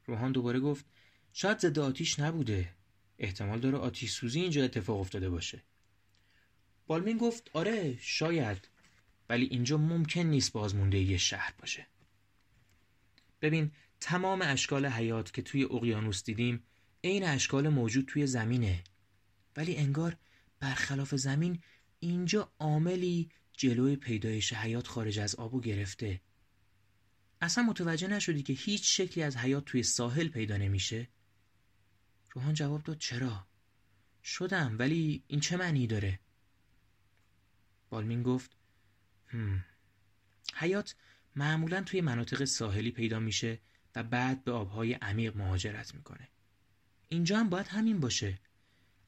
روحان 0.05 0.31
دوباره 0.31 0.59
گفت 0.59 0.85
شاید 1.33 1.59
ضد 1.59 1.79
آتیش 1.79 2.19
نبوده. 2.19 2.69
احتمال 3.19 3.59
داره 3.59 3.77
آتیش 3.77 4.11
سوزی 4.11 4.41
اینجا 4.41 4.63
اتفاق 4.63 4.99
افتاده 4.99 5.29
باشه. 5.29 5.63
بالمین 6.87 7.17
گفت 7.17 7.49
آره 7.53 7.97
شاید. 8.01 8.69
ولی 9.29 9.45
اینجا 9.45 9.77
ممکن 9.77 10.21
نیست 10.21 10.51
بازمونده 10.51 10.99
یه 10.99 11.17
شهر 11.17 11.53
باشه. 11.59 11.87
ببین 13.41 13.71
تمام 13.99 14.41
اشکال 14.43 14.85
حیات 14.85 15.33
که 15.33 15.41
توی 15.41 15.63
اقیانوس 15.63 16.23
دیدیم 16.23 16.63
عین 17.03 17.23
اشکال 17.23 17.69
موجود 17.69 18.05
توی 18.05 18.27
زمینه. 18.27 18.83
ولی 19.57 19.75
انگار 19.75 20.17
برخلاف 20.59 21.15
زمین 21.15 21.59
اینجا 21.99 22.51
عاملی 22.59 23.29
جلوی 23.53 23.95
پیدایش 23.95 24.53
حیات 24.53 24.87
خارج 24.87 25.19
از 25.19 25.35
آبو 25.35 25.61
گرفته. 25.61 26.21
اصلا 27.43 27.63
متوجه 27.63 28.07
نشدی 28.07 28.43
که 28.43 28.53
هیچ 28.53 28.97
شکلی 28.97 29.23
از 29.23 29.37
حیات 29.37 29.65
توی 29.65 29.83
ساحل 29.83 30.27
پیدا 30.27 30.57
نمیشه؟ 30.57 31.07
روحان 32.31 32.53
جواب 32.53 32.83
داد 32.83 32.97
چرا؟ 32.97 33.47
شدم 34.23 34.75
ولی 34.79 35.23
این 35.27 35.39
چه 35.39 35.57
معنی 35.57 35.87
داره؟ 35.87 36.19
بالمین 37.89 38.23
گفت 38.23 38.51
هم. 39.27 39.65
حیات 40.55 40.95
معمولا 41.35 41.81
توی 41.83 42.01
مناطق 42.01 42.45
ساحلی 42.45 42.91
پیدا 42.91 43.19
میشه 43.19 43.59
و 43.95 44.03
بعد 44.03 44.43
به 44.43 44.51
آبهای 44.51 44.93
عمیق 44.93 45.37
مهاجرت 45.37 45.95
می‌کنه. 45.95 46.27
اینجا 47.09 47.39
هم 47.39 47.49
باید 47.49 47.67
همین 47.67 47.99
باشه. 47.99 48.39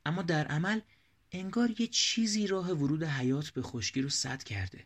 اما 0.05 0.21
در 0.21 0.47
عمل 0.47 0.81
انگار 1.31 1.81
یه 1.81 1.87
چیزی 1.87 2.47
راه 2.47 2.71
ورود 2.71 3.03
حیات 3.03 3.49
به 3.49 3.61
خشکی 3.61 4.01
رو 4.01 4.09
سد 4.09 4.43
کرده. 4.43 4.85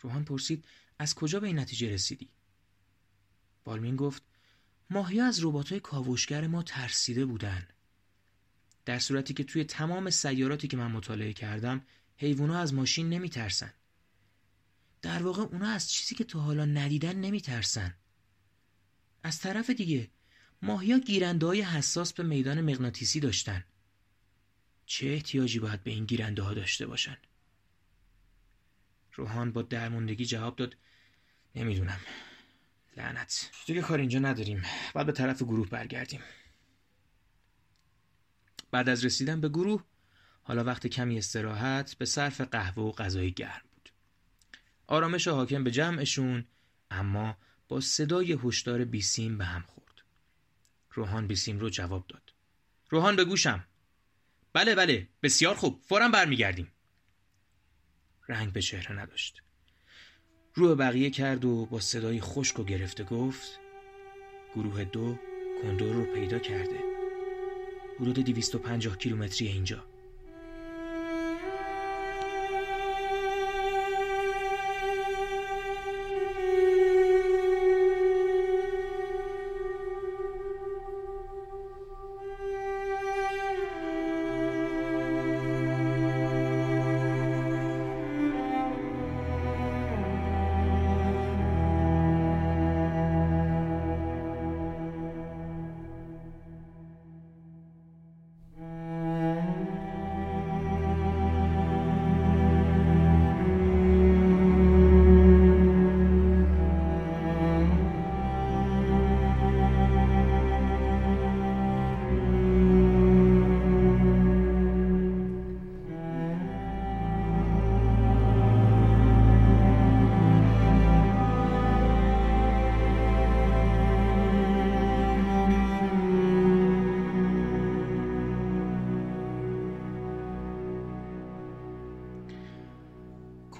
روحان 0.00 0.24
پرسید 0.24 0.64
از 1.00 1.14
کجا 1.14 1.40
به 1.40 1.46
این 1.46 1.58
نتیجه 1.58 1.90
رسیدی؟ 1.90 2.28
بالمین 3.64 3.96
گفت 3.96 4.22
ماهی 4.90 5.20
از 5.20 5.44
رباتای 5.44 5.80
کاوشگر 5.80 6.46
ما 6.46 6.62
ترسیده 6.62 7.24
بودن. 7.24 7.68
در 8.84 8.98
صورتی 8.98 9.34
که 9.34 9.44
توی 9.44 9.64
تمام 9.64 10.10
سیاراتی 10.10 10.68
که 10.68 10.76
من 10.76 10.90
مطالعه 10.90 11.32
کردم 11.32 11.86
حیوونا 12.16 12.58
از 12.58 12.74
ماشین 12.74 13.08
نمیترسن. 13.08 13.72
در 15.02 15.22
واقع 15.22 15.42
اونا 15.42 15.68
از 15.68 15.90
چیزی 15.90 16.14
که 16.14 16.24
تا 16.24 16.40
حالا 16.40 16.64
ندیدن 16.64 17.16
نمیترسن. 17.16 17.94
از 19.22 19.38
طرف 19.38 19.70
دیگه 19.70 20.10
ماهیا 20.62 20.98
گیرنده 20.98 21.46
های 21.46 21.62
حساس 21.62 22.12
به 22.12 22.22
میدان 22.22 22.60
مغناطیسی 22.60 23.20
داشتن. 23.20 23.64
چه 24.86 25.06
احتیاجی 25.06 25.58
باید 25.58 25.82
به 25.82 25.90
این 25.90 26.04
گیرنده 26.04 26.42
ها 26.42 26.54
داشته 26.54 26.86
باشن؟ 26.86 27.16
روحان 29.12 29.52
با 29.52 29.62
درموندگی 29.62 30.24
جواب 30.24 30.56
داد 30.56 30.76
نمی‌دونم. 31.54 32.00
لعنت. 32.96 33.50
دیگه 33.66 33.80
کار 33.80 33.98
اینجا 33.98 34.18
نداریم. 34.18 34.62
بعد 34.94 35.06
به 35.06 35.12
طرف 35.12 35.42
گروه 35.42 35.68
برگردیم. 35.68 36.20
بعد 38.70 38.88
از 38.88 39.04
رسیدن 39.04 39.40
به 39.40 39.48
گروه 39.48 39.84
حالا 40.42 40.64
وقت 40.64 40.86
کمی 40.86 41.18
استراحت 41.18 41.94
به 41.94 42.04
صرف 42.04 42.40
قهوه 42.40 42.82
و 42.82 42.92
غذای 42.92 43.32
گرم 43.32 43.62
بود. 43.72 43.90
آرامش 44.86 45.28
حاکم 45.28 45.64
به 45.64 45.70
جمعشون 45.70 46.46
اما 46.90 47.36
با 47.68 47.80
صدای 47.80 48.38
هشدار 48.44 48.84
بیسیم 48.84 49.38
به 49.38 49.44
هم 49.44 49.62
خورد. 49.62 50.02
روحان 50.90 51.26
بیسیم 51.26 51.58
رو 51.58 51.70
جواب 51.70 52.06
داد. 52.06 52.34
روحان 52.90 53.16
به 53.16 53.24
گوشم. 53.24 53.64
بله 54.52 54.74
بله 54.74 55.08
بسیار 55.22 55.54
خوب. 55.54 55.82
فورا 55.88 56.08
برمیگردیم. 56.08 56.72
رنگ 58.28 58.52
به 58.52 58.62
چهره 58.62 58.92
نداشت. 58.92 59.42
رو 60.54 60.68
به 60.68 60.74
بقیه 60.74 61.10
کرد 61.10 61.44
و 61.44 61.66
با 61.66 61.80
صدای 61.80 62.20
خشک 62.20 62.58
و 62.58 62.64
گرفته 62.64 63.04
گفت 63.04 63.60
گروه 64.54 64.84
دو 64.84 65.16
کندور 65.62 65.92
رو 65.92 66.04
پیدا 66.14 66.38
کرده. 66.38 66.76
حدود 68.00 68.14
250 68.14 68.98
کیلومتری 68.98 69.48
اینجا. 69.48 69.84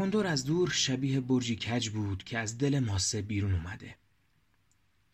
کندور 0.00 0.26
از 0.26 0.44
دور 0.44 0.70
شبیه 0.70 1.20
برجی 1.20 1.56
کج 1.56 1.88
بود 1.88 2.24
که 2.24 2.38
از 2.38 2.58
دل 2.58 2.78
ماسه 2.78 3.22
بیرون 3.22 3.54
اومده. 3.54 3.96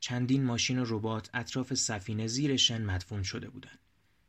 چندین 0.00 0.44
ماشین 0.44 0.78
ربات 0.86 1.30
اطراف 1.34 1.74
سفینه 1.74 2.26
زیر 2.26 2.56
شن 2.56 2.84
مدفون 2.84 3.22
شده 3.22 3.48
بودند. 3.48 3.78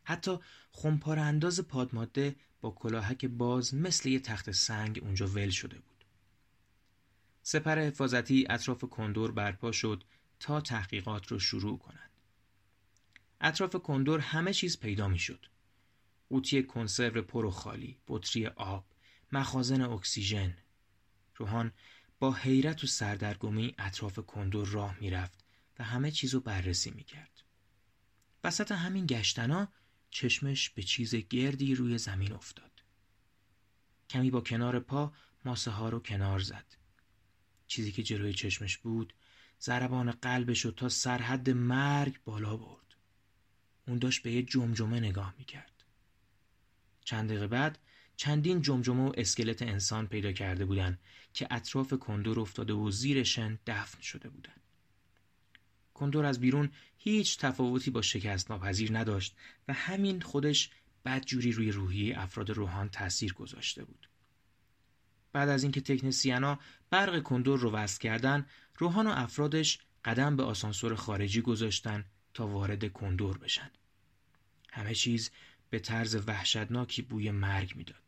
حتی 0.03 0.37
خمپاره 0.71 1.21
انداز 1.21 1.59
پادماده 1.59 2.35
با 2.61 2.71
کلاهک 2.71 3.25
باز 3.25 3.75
مثل 3.75 4.09
یه 4.09 4.19
تخت 4.19 4.51
سنگ 4.51 4.99
اونجا 5.03 5.27
ول 5.27 5.49
شده 5.49 5.79
بود. 5.79 6.05
سپر 7.41 7.79
حفاظتی 7.79 8.45
اطراف 8.49 8.83
کندور 8.83 9.31
برپا 9.31 9.71
شد 9.71 10.03
تا 10.39 10.61
تحقیقات 10.61 11.27
رو 11.27 11.39
شروع 11.39 11.77
کنند. 11.77 12.11
اطراف 13.41 13.75
کندور 13.75 14.19
همه 14.19 14.53
چیز 14.53 14.79
پیدا 14.79 15.07
می 15.07 15.19
شد. 15.19 15.45
قوطی 16.29 16.63
کنسرو 16.63 17.21
پر 17.21 17.45
و 17.45 17.51
خالی، 17.51 17.97
بطری 18.07 18.47
آب، 18.47 18.85
مخازن 19.31 19.81
اکسیژن 19.81 20.57
روحان 21.35 21.71
با 22.19 22.33
حیرت 22.33 22.83
و 22.83 22.87
سردرگمی 22.87 23.75
اطراف 23.77 24.19
کندور 24.19 24.67
راه 24.67 24.97
می‌رفت 24.99 25.45
و 25.79 25.83
همه 25.83 26.11
چیز 26.11 26.33
رو 26.33 26.39
بررسی 26.39 26.91
می‌کرد. 26.91 27.43
وسط 28.43 28.71
همین 28.71 29.05
گشتنا 29.05 29.67
چشمش 30.09 30.69
به 30.69 30.83
چیز 30.83 31.15
گردی 31.15 31.75
روی 31.75 31.97
زمین 31.97 32.33
افتاد. 32.33 32.83
کمی 34.09 34.31
با 34.31 34.41
کنار 34.41 34.79
پا 34.79 35.13
ماسه 35.45 35.71
ها 35.71 35.89
رو 35.89 35.99
کنار 35.99 36.39
زد. 36.39 36.65
چیزی 37.67 37.91
که 37.91 38.03
جلوی 38.03 38.33
چشمش 38.33 38.77
بود 38.77 39.13
ضربان 39.61 40.11
قلبش 40.11 40.65
رو 40.65 40.71
تا 40.71 40.89
سرحد 40.89 41.49
مرگ 41.49 42.23
بالا 42.23 42.57
برد 42.57 42.95
اون 43.87 43.99
داشت 43.99 44.23
به 44.23 44.31
یه 44.31 44.43
جمجمه 44.43 44.99
نگاه 44.99 45.33
می‌کرد 45.37 45.83
چند 47.05 47.29
دقیقه 47.29 47.47
بعد 47.47 47.79
چندین 48.17 48.61
جمجمه 48.61 49.03
و 49.03 49.11
اسکلت 49.17 49.61
انسان 49.61 50.07
پیدا 50.07 50.31
کرده 50.31 50.65
بودند 50.65 50.99
که 51.33 51.47
اطراف 51.51 51.93
کندور 51.93 52.39
افتاده 52.39 52.73
و 52.73 52.91
زیر 52.91 53.23
شن 53.23 53.59
دفن 53.67 54.01
شده 54.01 54.29
بودند. 54.29 54.61
کندور 55.93 56.25
از 56.25 56.39
بیرون 56.39 56.71
هیچ 56.97 57.37
تفاوتی 57.37 57.91
با 57.91 58.01
شکست 58.01 58.51
ناپذیر 58.51 58.97
نداشت 58.97 59.35
و 59.67 59.73
همین 59.73 60.21
خودش 60.21 60.69
بدجوری 61.05 61.51
روی 61.51 61.71
روحی 61.71 62.13
افراد 62.13 62.49
روحان 62.49 62.89
تاثیر 62.89 63.33
گذاشته 63.33 63.85
بود. 63.85 64.09
بعد 65.33 65.49
از 65.49 65.63
اینکه 65.63 65.81
تکنسیانا 65.81 66.59
برق 66.89 67.19
کندور 67.19 67.59
رو 67.59 67.71
وصل 67.71 67.99
کردن، 67.99 68.45
روحان 68.77 69.07
و 69.07 69.13
افرادش 69.15 69.79
قدم 70.05 70.35
به 70.35 70.43
آسانسور 70.43 70.95
خارجی 70.95 71.41
گذاشتن 71.41 72.05
تا 72.33 72.47
وارد 72.47 72.85
کندور 72.85 73.37
بشن. 73.37 73.71
همه 74.71 74.95
چیز 74.95 75.31
به 75.69 75.79
طرز 75.79 76.15
وحشتناکی 76.27 77.01
بوی 77.01 77.31
مرگ 77.31 77.75
می‌داد. 77.75 78.06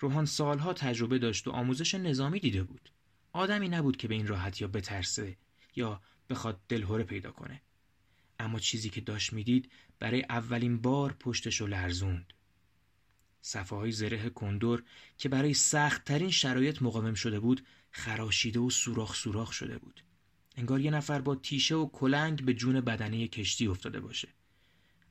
روحان 0.00 0.24
سالها 0.24 0.72
تجربه 0.72 1.18
داشت 1.18 1.48
و 1.48 1.50
آموزش 1.50 1.94
نظامی 1.94 2.40
دیده 2.40 2.62
بود. 2.62 2.90
آدمی 3.32 3.68
نبود 3.68 3.96
که 3.96 4.08
به 4.08 4.14
این 4.14 4.26
راحت 4.26 4.60
یا 4.60 4.68
بترسه 4.68 5.36
یا 5.76 6.00
بخواد 6.30 6.60
دلهوره 6.68 7.04
پیدا 7.04 7.30
کنه. 7.30 7.60
اما 8.38 8.58
چیزی 8.58 8.90
که 8.90 9.00
داشت 9.00 9.32
می‌دید 9.32 9.70
برای 9.98 10.22
اولین 10.22 10.78
بار 10.80 11.12
پشتش 11.12 11.60
رو 11.60 11.66
لرزوند. 11.66 12.32
صفحه 13.42 13.78
های 13.78 13.92
زره 13.92 14.30
کندور 14.30 14.82
که 15.18 15.28
برای 15.28 15.54
سخت 15.54 16.04
ترین 16.04 16.30
شرایط 16.30 16.82
مقاوم 16.82 17.14
شده 17.14 17.40
بود 17.40 17.64
خراشیده 17.90 18.60
و 18.60 18.70
سوراخ 18.70 19.14
سوراخ 19.14 19.52
شده 19.52 19.78
بود. 19.78 20.04
انگار 20.56 20.80
یه 20.80 20.90
نفر 20.90 21.20
با 21.20 21.34
تیشه 21.34 21.74
و 21.74 21.88
کلنگ 21.88 22.44
به 22.44 22.54
جون 22.54 22.80
بدنه 22.80 23.28
کشتی 23.28 23.66
افتاده 23.66 24.00
باشه. 24.00 24.28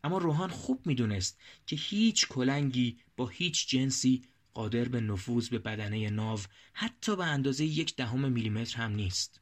اما 0.03 0.17
روحان 0.17 0.49
خوب 0.49 0.87
می‌دونست 0.87 1.39
که 1.67 1.75
هیچ 1.75 2.27
کلنگی 2.27 2.97
با 3.17 3.27
هیچ 3.27 3.67
جنسی 3.67 4.23
قادر 4.57 4.87
به 4.87 5.01
نفوذ 5.01 5.49
به 5.49 5.59
بدنه 5.59 6.09
ناو 6.09 6.39
حتی 6.73 7.15
به 7.15 7.25
اندازه 7.25 7.65
یک 7.65 7.95
دهم 7.95 8.31
میلیمتر 8.31 8.77
هم 8.77 8.95
نیست. 8.95 9.41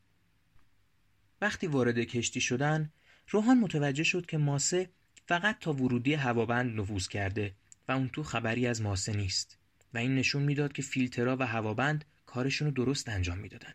وقتی 1.42 1.68
وارد 1.68 2.00
کشتی 2.00 2.42
شدن، 2.42 2.92
روحان 3.30 3.60
متوجه 3.60 4.04
شد 4.04 4.26
که 4.26 4.38
ماسه 4.38 4.90
فقط 5.26 5.60
تا 5.60 5.74
ورودی 5.74 6.14
هوابند 6.14 6.80
نفوذ 6.80 7.08
کرده 7.08 7.54
و 7.88 7.92
اون 7.92 8.10
تو 8.10 8.24
خبری 8.24 8.68
از 8.68 8.82
ماسه 8.82 9.14
نیست 9.14 9.58
و 9.94 9.98
این 9.98 10.16
نشون 10.16 10.44
می‌داد 10.44 10.74
که 10.74 10.82
فیلترها 10.82 11.38
و 11.40 11.48
هوابند 11.48 12.06
کارشون 12.26 12.68
رو 12.68 12.74
درست 12.74 13.10
انجام 13.10 13.38
می‌دادن. 13.38 13.74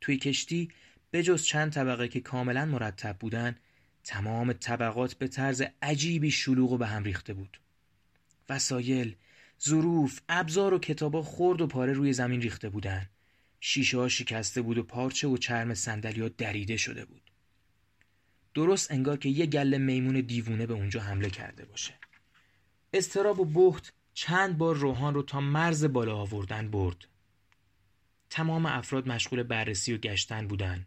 توی 0.00 0.16
کشتی 0.16 0.70
به 1.10 1.22
جز 1.22 1.42
چند 1.44 1.72
طبقه 1.72 2.08
که 2.08 2.20
کاملا 2.20 2.64
مرتب 2.64 3.16
بودن 3.20 3.56
تمام 4.04 4.52
طبقات 4.52 5.14
به 5.14 5.28
طرز 5.28 5.62
عجیبی 5.82 6.30
شلوغ 6.30 6.72
و 6.72 6.78
به 6.78 6.86
هم 6.86 7.04
ریخته 7.04 7.34
بود. 7.34 7.60
وسایل، 8.48 9.16
ظروف، 9.64 10.20
ابزار 10.28 10.74
و 10.74 10.78
کتابا 10.78 11.22
خرد 11.22 11.60
و 11.60 11.66
پاره 11.66 11.92
روی 11.92 12.12
زمین 12.12 12.40
ریخته 12.40 12.68
بودن. 12.68 13.08
شیشه 13.60 13.98
ها 13.98 14.08
شکسته 14.08 14.62
بود 14.62 14.78
و 14.78 14.82
پارچه 14.82 15.28
و 15.28 15.36
چرم 15.36 15.74
ها 16.16 16.28
دریده 16.28 16.76
شده 16.76 17.04
بود. 17.04 17.30
درست 18.54 18.90
انگار 18.90 19.16
که 19.16 19.28
یه 19.28 19.46
گله 19.46 19.78
میمون 19.78 20.20
دیوونه 20.20 20.66
به 20.66 20.74
اونجا 20.74 21.00
حمله 21.00 21.30
کرده 21.30 21.64
باشه. 21.64 21.94
استراب 22.92 23.40
و 23.40 23.44
بخت 23.44 23.94
چند 24.14 24.58
بار 24.58 24.76
روحان 24.76 25.14
رو 25.14 25.22
تا 25.22 25.40
مرز 25.40 25.84
بالا 25.84 26.16
آوردن 26.16 26.70
برد. 26.70 27.08
تمام 28.30 28.66
افراد 28.66 29.08
مشغول 29.08 29.42
بررسی 29.42 29.94
و 29.94 29.98
گشتن 29.98 30.46
بودن 30.46 30.86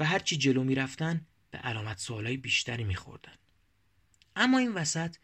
و 0.00 0.04
هرچی 0.04 0.36
جلو 0.36 0.64
می 0.64 0.74
رفتن 0.74 1.26
به 1.50 1.58
علامت 1.58 1.98
سوالای 1.98 2.36
بیشتری 2.36 2.84
می 2.84 2.94
خوردن. 2.94 3.34
اما 4.36 4.58
این 4.58 4.74
وسط 4.74 5.16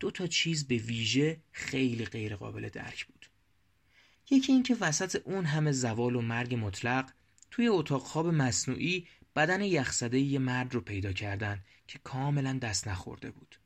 دو 0.00 0.10
تا 0.10 0.26
چیز 0.26 0.68
به 0.68 0.76
ویژه 0.76 1.40
خیلی 1.52 2.04
غیر 2.04 2.36
قابل 2.36 2.68
درک 2.68 3.06
بود. 3.06 3.30
یکی 4.30 4.52
اینکه 4.52 4.76
وسط 4.80 5.22
اون 5.24 5.44
همه 5.44 5.72
زوال 5.72 6.16
و 6.16 6.20
مرگ 6.20 6.54
مطلق 6.54 7.10
توی 7.50 7.68
اتاق 7.68 8.02
خواب 8.02 8.26
مصنوعی 8.26 9.06
بدن 9.36 9.60
یخزده 9.62 10.18
یه 10.18 10.38
مرد 10.38 10.74
رو 10.74 10.80
پیدا 10.80 11.12
کردن 11.12 11.64
که 11.86 11.98
کاملا 12.04 12.58
دست 12.58 12.88
نخورده 12.88 13.30
بود. 13.30 13.58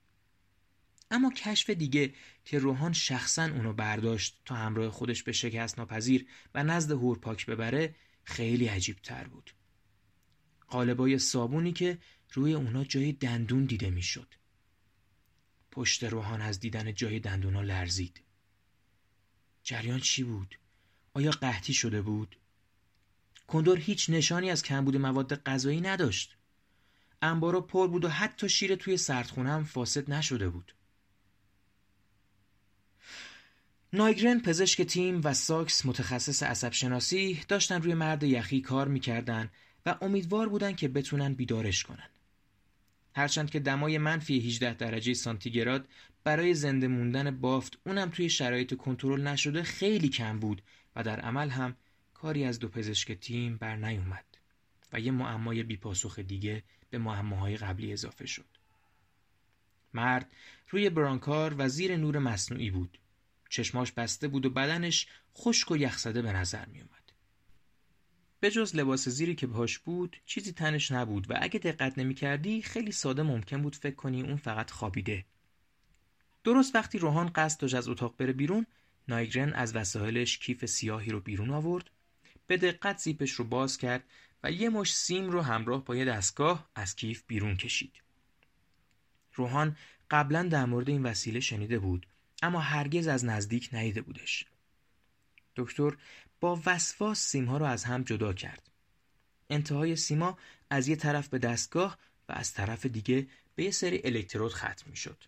اما 1.10 1.30
کشف 1.30 1.70
دیگه 1.70 2.14
که 2.44 2.58
روحان 2.58 2.92
شخصا 2.92 3.44
اونو 3.44 3.72
برداشت 3.72 4.40
تا 4.44 4.54
همراه 4.54 4.90
خودش 4.90 5.22
به 5.22 5.32
شکست 5.32 5.78
ناپذیر 5.78 6.26
و 6.54 6.64
نزد 6.64 6.90
هورپاک 6.90 7.46
ببره 7.46 7.94
خیلی 8.24 8.66
عجیب 8.66 8.96
تر 9.02 9.24
بود. 9.24 9.54
قالبای 10.68 11.18
صابونی 11.18 11.72
که 11.72 11.98
روی 12.32 12.54
اونا 12.54 12.84
جای 12.84 13.12
دندون 13.12 13.64
دیده 13.64 13.90
می‌شد. 13.90 14.34
پشت 15.72 16.04
روحان 16.04 16.40
از 16.40 16.60
دیدن 16.60 16.94
جای 16.94 17.20
دندونا 17.20 17.62
لرزید. 17.62 18.20
جریان 19.62 20.00
چی 20.00 20.24
بود؟ 20.24 20.58
آیا 21.14 21.30
قحطی 21.30 21.74
شده 21.74 22.02
بود؟ 22.02 22.36
کندور 23.46 23.78
هیچ 23.78 24.10
نشانی 24.10 24.50
از 24.50 24.62
کمبود 24.62 24.96
مواد 24.96 25.42
غذایی 25.42 25.80
نداشت. 25.80 26.36
انبارا 27.22 27.60
پر 27.60 27.88
بود 27.88 28.04
و 28.04 28.08
حتی 28.08 28.48
شیر 28.48 28.74
توی 28.74 28.96
سردخونه 28.96 29.50
هم 29.50 29.64
فاسد 29.64 30.10
نشده 30.10 30.48
بود. 30.48 30.74
نایگرن 33.92 34.40
پزشک 34.40 34.82
تیم 34.82 35.20
و 35.24 35.34
ساکس 35.34 35.86
متخصص 35.86 36.42
عصب 36.42 36.72
شناسی 36.72 37.40
داشتن 37.48 37.82
روی 37.82 37.94
مرد 37.94 38.22
یخی 38.22 38.60
کار 38.60 38.88
می‌کردن 38.88 39.50
و 39.86 39.98
امیدوار 40.00 40.48
بودن 40.48 40.74
که 40.74 40.88
بتونن 40.88 41.34
بیدارش 41.34 41.82
کنن. 41.82 42.11
هرچند 43.14 43.50
که 43.50 43.60
دمای 43.60 43.98
منفی 43.98 44.40
18 44.40 44.74
درجه 44.74 45.14
سانتیگراد 45.14 45.88
برای 46.24 46.54
زنده 46.54 46.88
موندن 46.88 47.30
بافت 47.40 47.78
اونم 47.86 48.10
توی 48.10 48.30
شرایط 48.30 48.74
کنترل 48.74 49.26
نشده 49.26 49.62
خیلی 49.62 50.08
کم 50.08 50.38
بود 50.38 50.62
و 50.96 51.02
در 51.02 51.20
عمل 51.20 51.48
هم 51.48 51.76
کاری 52.14 52.44
از 52.44 52.58
دو 52.58 52.68
پزشک 52.68 53.12
تیم 53.12 53.56
بر 53.56 53.76
نیومد 53.76 54.24
و 54.92 55.00
یه 55.00 55.12
معمای 55.12 55.62
بیپاسخ 55.62 56.18
دیگه 56.18 56.62
به 56.90 56.98
معماهای 56.98 57.56
قبلی 57.56 57.92
اضافه 57.92 58.26
شد. 58.26 58.46
مرد 59.94 60.32
روی 60.70 60.90
برانکار 60.90 61.54
و 61.58 61.68
زیر 61.68 61.96
نور 61.96 62.18
مصنوعی 62.18 62.70
بود. 62.70 62.98
چشماش 63.50 63.92
بسته 63.92 64.28
بود 64.28 64.46
و 64.46 64.50
بدنش 64.50 65.06
خشک 65.36 65.70
و 65.70 65.76
یخزده 65.76 66.22
به 66.22 66.32
نظر 66.32 66.66
می 66.66 66.80
اومد. 66.80 67.01
به 68.42 68.50
جز 68.50 68.76
لباس 68.76 69.08
زیری 69.08 69.34
که 69.34 69.46
بهاش 69.46 69.78
بود 69.78 70.16
چیزی 70.26 70.52
تنش 70.52 70.92
نبود 70.92 71.30
و 71.30 71.34
اگه 71.40 71.58
دقت 71.58 71.98
نمی 71.98 72.14
کردی 72.14 72.62
خیلی 72.62 72.92
ساده 72.92 73.22
ممکن 73.22 73.62
بود 73.62 73.76
فکر 73.76 73.94
کنی 73.94 74.22
اون 74.22 74.36
فقط 74.36 74.70
خوابیده. 74.70 75.24
درست 76.44 76.74
وقتی 76.74 76.98
روحان 76.98 77.30
قصد 77.34 77.60
داشت 77.60 77.74
از 77.74 77.88
اتاق 77.88 78.16
بره 78.16 78.32
بیرون 78.32 78.66
نایگرن 79.08 79.52
از 79.52 79.76
وسایلش 79.76 80.38
کیف 80.38 80.66
سیاهی 80.66 81.10
رو 81.10 81.20
بیرون 81.20 81.50
آورد 81.50 81.90
به 82.46 82.56
دقت 82.56 82.98
زیپش 82.98 83.30
رو 83.30 83.44
باز 83.44 83.78
کرد 83.78 84.04
و 84.42 84.52
یه 84.52 84.68
مش 84.68 84.94
سیم 84.94 85.30
رو 85.30 85.40
همراه 85.40 85.84
با 85.84 85.96
یه 85.96 86.04
دستگاه 86.04 86.70
از 86.74 86.96
کیف 86.96 87.22
بیرون 87.26 87.56
کشید. 87.56 87.92
روحان 89.34 89.76
قبلا 90.10 90.42
در 90.42 90.64
مورد 90.64 90.88
این 90.88 91.02
وسیله 91.02 91.40
شنیده 91.40 91.78
بود 91.78 92.06
اما 92.42 92.60
هرگز 92.60 93.06
از 93.06 93.24
نزدیک 93.24 93.68
ندیده 93.72 94.02
بودش. 94.02 94.46
دکتر 95.56 95.96
با 96.42 96.60
وسواس 96.66 97.26
سیمها 97.26 97.56
رو 97.56 97.64
از 97.64 97.84
هم 97.84 98.02
جدا 98.02 98.32
کرد. 98.32 98.70
انتهای 99.50 99.96
سیما 99.96 100.38
از 100.70 100.88
یه 100.88 100.96
طرف 100.96 101.28
به 101.28 101.38
دستگاه 101.38 101.98
و 102.28 102.32
از 102.32 102.52
طرف 102.52 102.86
دیگه 102.86 103.26
به 103.54 103.64
یه 103.64 103.70
سری 103.70 104.00
الکترود 104.04 104.52
ختم 104.52 104.90
می 104.90 104.96
شد. 104.96 105.24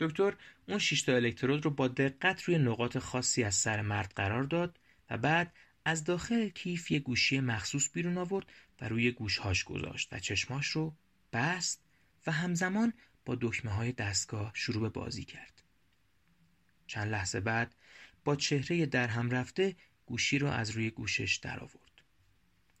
دکتر 0.00 0.36
اون 0.68 0.78
تا 1.06 1.12
الکترود 1.12 1.64
رو 1.64 1.70
با 1.70 1.88
دقت 1.88 2.42
روی 2.42 2.58
نقاط 2.58 2.98
خاصی 2.98 3.44
از 3.44 3.54
سر 3.54 3.80
مرد 3.80 4.12
قرار 4.16 4.42
داد 4.42 4.78
و 5.10 5.18
بعد 5.18 5.52
از 5.84 6.04
داخل 6.04 6.48
کیف 6.48 6.90
یه 6.90 6.98
گوشی 6.98 7.40
مخصوص 7.40 7.90
بیرون 7.92 8.18
آورد 8.18 8.46
و 8.80 8.88
روی 8.88 9.10
گوشهاش 9.10 9.64
گذاشت 9.64 10.12
و 10.12 10.18
چشماش 10.18 10.66
رو 10.66 10.94
بست 11.32 11.82
و 12.26 12.32
همزمان 12.32 12.92
با 13.24 13.38
دکمه 13.40 13.72
های 13.72 13.92
دستگاه 13.92 14.50
شروع 14.54 14.82
به 14.82 14.88
بازی 14.88 15.24
کرد. 15.24 15.62
چند 16.86 17.12
لحظه 17.12 17.40
بعد 17.40 17.74
با 18.24 18.36
چهره 18.36 18.86
در 18.86 19.08
هم 19.08 19.30
رفته 19.30 19.76
گوشی 20.06 20.38
رو 20.38 20.48
از 20.48 20.70
روی 20.70 20.90
گوشش 20.90 21.36
در 21.36 21.60
آورد. 21.60 22.02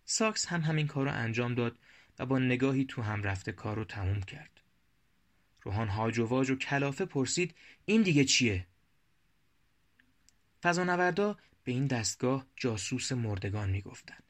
ساکس 0.04 0.46
هم 0.46 0.60
همین 0.60 0.86
کار 0.86 1.04
رو 1.04 1.12
انجام 1.12 1.54
داد 1.54 1.78
و 2.18 2.26
با 2.26 2.38
نگاهی 2.38 2.84
تو 2.84 3.02
هم 3.02 3.22
رفته 3.22 3.52
کار 3.52 3.76
رو 3.76 3.84
تموم 3.84 4.20
کرد. 4.20 4.60
روحان 5.62 5.88
هاج 5.88 6.18
و 6.18 6.26
واج 6.26 6.50
و 6.50 6.56
کلافه 6.56 7.04
پرسید 7.04 7.54
این 7.84 8.02
دیگه 8.02 8.24
چیه؟ 8.24 8.66
فضانوردا 10.62 11.38
به 11.64 11.72
این 11.72 11.86
دستگاه 11.86 12.46
جاسوس 12.56 13.12
مردگان 13.12 13.70
می‌گفتند. 13.70 14.22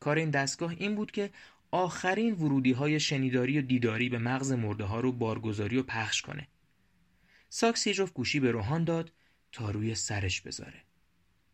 کار 0.00 0.16
این 0.16 0.30
دستگاه 0.30 0.70
این 0.70 0.94
بود 0.94 1.10
که 1.10 1.30
آخرین 1.70 2.34
ورودی 2.34 2.72
های 2.72 3.00
شنیداری 3.00 3.58
و 3.58 3.62
دیداری 3.62 4.08
به 4.08 4.18
مغز 4.18 4.52
مرده 4.52 4.84
ها 4.84 5.00
رو 5.00 5.12
بارگذاری 5.12 5.76
و 5.76 5.82
پخش 5.82 6.22
کنه. 6.22 6.48
ساکس 7.48 7.86
یه 7.86 7.94
جفت 7.94 8.14
گوشی 8.14 8.40
به 8.40 8.50
روحان 8.50 8.84
داد 8.84 9.12
تا 9.52 9.70
روی 9.70 9.94
سرش 9.94 10.40
بذاره. 10.40 10.82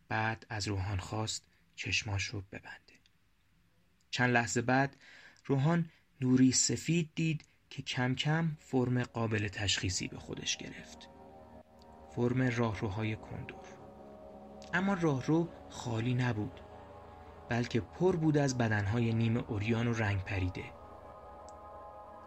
بعد 0.07 0.45
از 0.49 0.67
روحان 0.67 0.99
خواست 0.99 1.43
چشماش 1.75 2.23
رو 2.23 2.41
ببنده. 2.51 2.95
چند 4.11 4.29
لحظه 4.29 4.61
بعد 4.61 4.97
روحان 5.45 5.89
نوری 6.21 6.51
سفید 6.51 7.09
دید 7.15 7.45
که 7.69 7.81
کم 7.81 8.15
کم 8.15 8.57
فرم 8.59 9.03
قابل 9.03 9.47
تشخیصی 9.47 10.07
به 10.07 10.17
خودش 10.17 10.57
گرفت 10.57 11.09
فرم 12.15 12.41
راهروهای 12.41 13.15
کندور 13.15 13.65
اما 14.73 14.93
راهرو 14.93 15.49
خالی 15.69 16.13
نبود 16.13 16.59
بلکه 17.49 17.81
پر 17.81 18.15
بود 18.15 18.37
از 18.37 18.57
بدنهای 18.57 19.13
نیم 19.13 19.37
اوریان 19.37 19.87
و 19.87 19.93
رنگ 19.93 20.23
پریده 20.23 20.63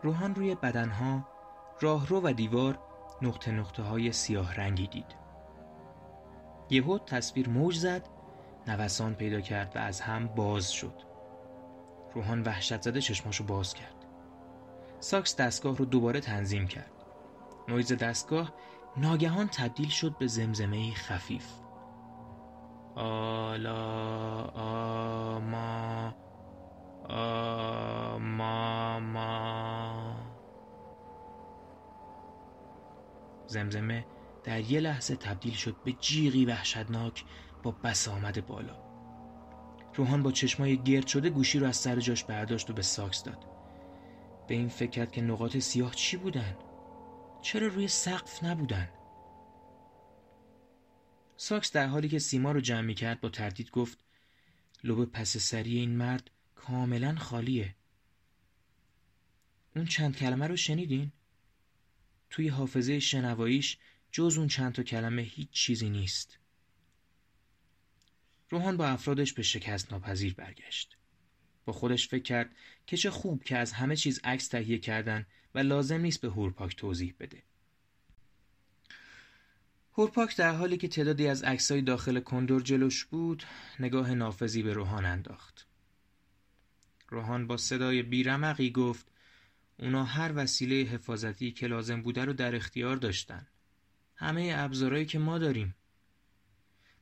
روحان 0.03 0.35
روی 0.35 0.55
بدنها 0.55 1.29
راهرو 1.81 2.21
و 2.25 2.33
دیوار 2.33 2.79
نقطه 3.23 3.51
نقطه 3.51 3.83
های 3.83 4.13
سیاه 4.13 4.55
رنگی 4.55 4.87
دید 4.87 5.28
یهو 6.71 6.99
تصویر 6.99 7.49
موج 7.49 7.77
زد 7.77 8.09
نوسان 8.67 9.15
پیدا 9.15 9.41
کرد 9.41 9.77
و 9.77 9.79
از 9.79 10.01
هم 10.01 10.27
باز 10.27 10.73
شد. 10.73 10.95
روحان 12.15 12.43
وحشت 12.43 12.83
زده 12.83 13.01
چشماشو 13.01 13.45
باز 13.45 13.75
کرد. 13.75 13.95
ساکس 15.01 15.37
دستگاه 15.37 15.77
رو 15.77 15.85
دوباره 15.85 16.21
تنظیم 16.21 16.67
کرد. 16.67 16.93
نویز 17.69 17.93
دستگاه 17.93 18.53
ناگهان 18.97 19.49
تبدیل 19.49 19.89
شد 19.89 20.19
به 20.19 20.27
زمزمه 20.27 20.95
خفیف. 20.95 21.47
آلا 22.95 24.43
آما 24.55 26.15
آما 27.09 29.01
ما. 29.01 30.17
زمزمه 33.47 34.05
در 34.45 34.61
یه 34.61 34.81
لحظه 34.81 35.17
تبدیل 35.17 35.55
شد 35.55 35.77
به 35.85 35.93
جیغی 35.93 36.45
وحشتناک 36.45 37.25
با 37.63 37.71
بسامد 37.71 38.47
بالا 38.47 38.89
روحان 39.95 40.23
با 40.23 40.33
چشمای 40.33 40.83
گرد 40.83 41.07
شده 41.07 41.31
گوشی 41.31 41.59
رو 41.59 41.67
از 41.67 41.77
سر 41.77 42.01
جاش 42.01 42.25
برداشت 42.25 42.71
و 42.71 42.73
به 42.73 42.83
ساکس 42.83 43.23
داد 43.23 43.47
به 44.49 44.55
این 44.55 44.69
فکر 44.69 44.91
کرد 44.91 45.13
که 45.13 45.21
نقاط 45.21 45.59
سیاه 45.59 45.95
چی 45.95 46.17
بودن؟ 46.17 46.57
چرا 47.43 47.67
روی 47.67 47.89
سقف 47.89 48.45
نبودن؟ 48.45 48.89
ساکس 51.37 51.73
در 51.73 51.87
حالی 51.87 52.09
که 52.09 52.19
سیما 52.19 52.53
رو 52.53 52.61
جمع 52.61 52.81
می 52.81 52.95
کرد 52.95 53.21
با 53.21 53.29
تردید 53.29 53.71
گفت 53.71 54.05
لب 54.85 55.05
پس 55.05 55.37
سری 55.37 55.79
این 55.79 55.97
مرد 55.97 56.31
کاملا 56.55 57.17
خالیه 57.17 57.75
اون 59.77 59.87
چند 59.87 60.17
کلمه 60.17 60.47
رو 60.47 60.57
شنیدین؟ 60.57 61.13
توی 62.31 62.49
حافظه 62.49 62.99
شنواییش 62.99 63.79
جز 64.13 64.39
اون 64.39 64.49
چند 64.49 64.73
تا 64.73 64.83
کلمه 64.83 65.23
هیچ 65.23 65.51
چیزی 65.51 65.91
نیست. 65.91 66.39
روحان 68.51 68.77
با 68.77 68.87
افرادش 68.87 69.33
به 69.33 69.43
شکست 69.43 69.93
ناپذیر 69.93 70.35
برگشت. 70.35 70.97
با 71.65 71.73
خودش 71.73 72.09
فکر 72.09 72.23
کرد 72.23 72.57
که 72.87 72.97
چه 72.97 73.11
خوب 73.11 73.45
که 73.45 73.57
از 73.57 73.73
همه 73.73 73.97
چیز 73.97 74.21
عکس 74.25 74.49
تهیه 74.49 74.79
کردن 74.79 75.27
و 75.55 75.59
لازم 75.59 76.01
نیست 76.01 76.21
به 76.21 76.29
هورپاک 76.29 76.77
توضیح 76.77 77.15
بده. 77.21 77.43
هورپاک 79.93 80.37
در 80.37 80.55
حالی 80.55 80.77
که 80.77 80.89
تعدادی 80.89 81.27
از 81.27 81.43
عکسای 81.43 81.83
داخل 81.83 82.21
کندور 82.21 82.63
جلوش 82.63 83.05
بود 83.05 83.43
نگاه 83.81 84.15
نافذی 84.15 84.63
به 84.63 84.73
روحان 84.73 85.05
انداخت. 85.05 85.67
روحان 87.09 87.47
با 87.47 87.57
صدای 87.57 88.03
بیرمقی 88.03 88.71
گفت 88.71 89.07
اونا 89.79 90.05
هر 90.05 90.33
وسیله 90.35 90.91
حفاظتی 90.91 91.53
که 91.53 91.67
لازم 91.67 92.03
بوده 92.03 92.25
رو 92.25 92.33
در 92.33 92.55
اختیار 92.55 92.97
داشتن. 92.97 93.47
همه 94.19 94.55
ابزارهایی 94.57 95.07
که 95.07 95.19
ما 95.19 95.39
داریم. 95.39 95.75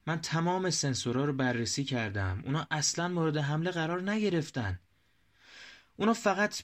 من 0.07 0.20
تمام 0.20 0.70
سنسورها 0.70 1.24
رو 1.24 1.33
بررسی 1.33 1.85
کردم. 1.85 2.42
اونا 2.44 2.66
اصلا 2.70 3.09
مورد 3.09 3.37
حمله 3.37 3.70
قرار 3.70 4.11
نگرفتن. 4.11 4.79
اونا 5.96 6.12
فقط 6.12 6.62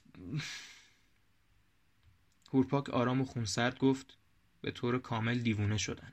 هورپاک 2.53 2.91
آرام 2.91 3.21
و 3.21 3.25
خونسرد 3.25 3.79
گفت 3.79 4.19
به 4.61 4.71
طور 4.71 4.99
کامل 4.99 5.39
دیوونه 5.39 5.77
شدن. 5.77 6.13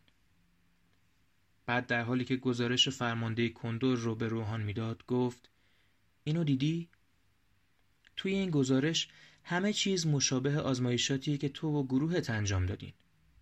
بعد 1.65 1.87
در 1.87 2.03
حالی 2.03 2.25
که 2.25 2.35
گزارش 2.35 2.89
فرمانده 2.89 3.49
کندور 3.49 3.97
رو 3.97 4.15
به 4.15 4.27
روحان 4.27 4.61
می‌داد 4.61 5.05
گفت 5.05 5.49
اینو 6.23 6.43
دیدی؟ 6.43 6.89
توی 8.15 8.33
این 8.33 8.49
گزارش 8.49 9.09
همه 9.43 9.73
چیز 9.73 10.07
مشابه 10.07 10.59
آزمایشاتیه 10.59 11.37
که 11.37 11.49
تو 11.49 11.67
و 11.67 11.83
گروهت 11.83 12.29
انجام 12.29 12.65
دادین. 12.65 12.93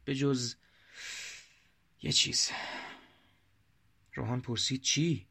به 0.06 0.16
جز 0.16 0.56
یه 2.02 2.12
چیز. 2.12 2.52
روحان 4.14 4.42
پرسید 4.42 4.82
چی؟ 4.82 5.28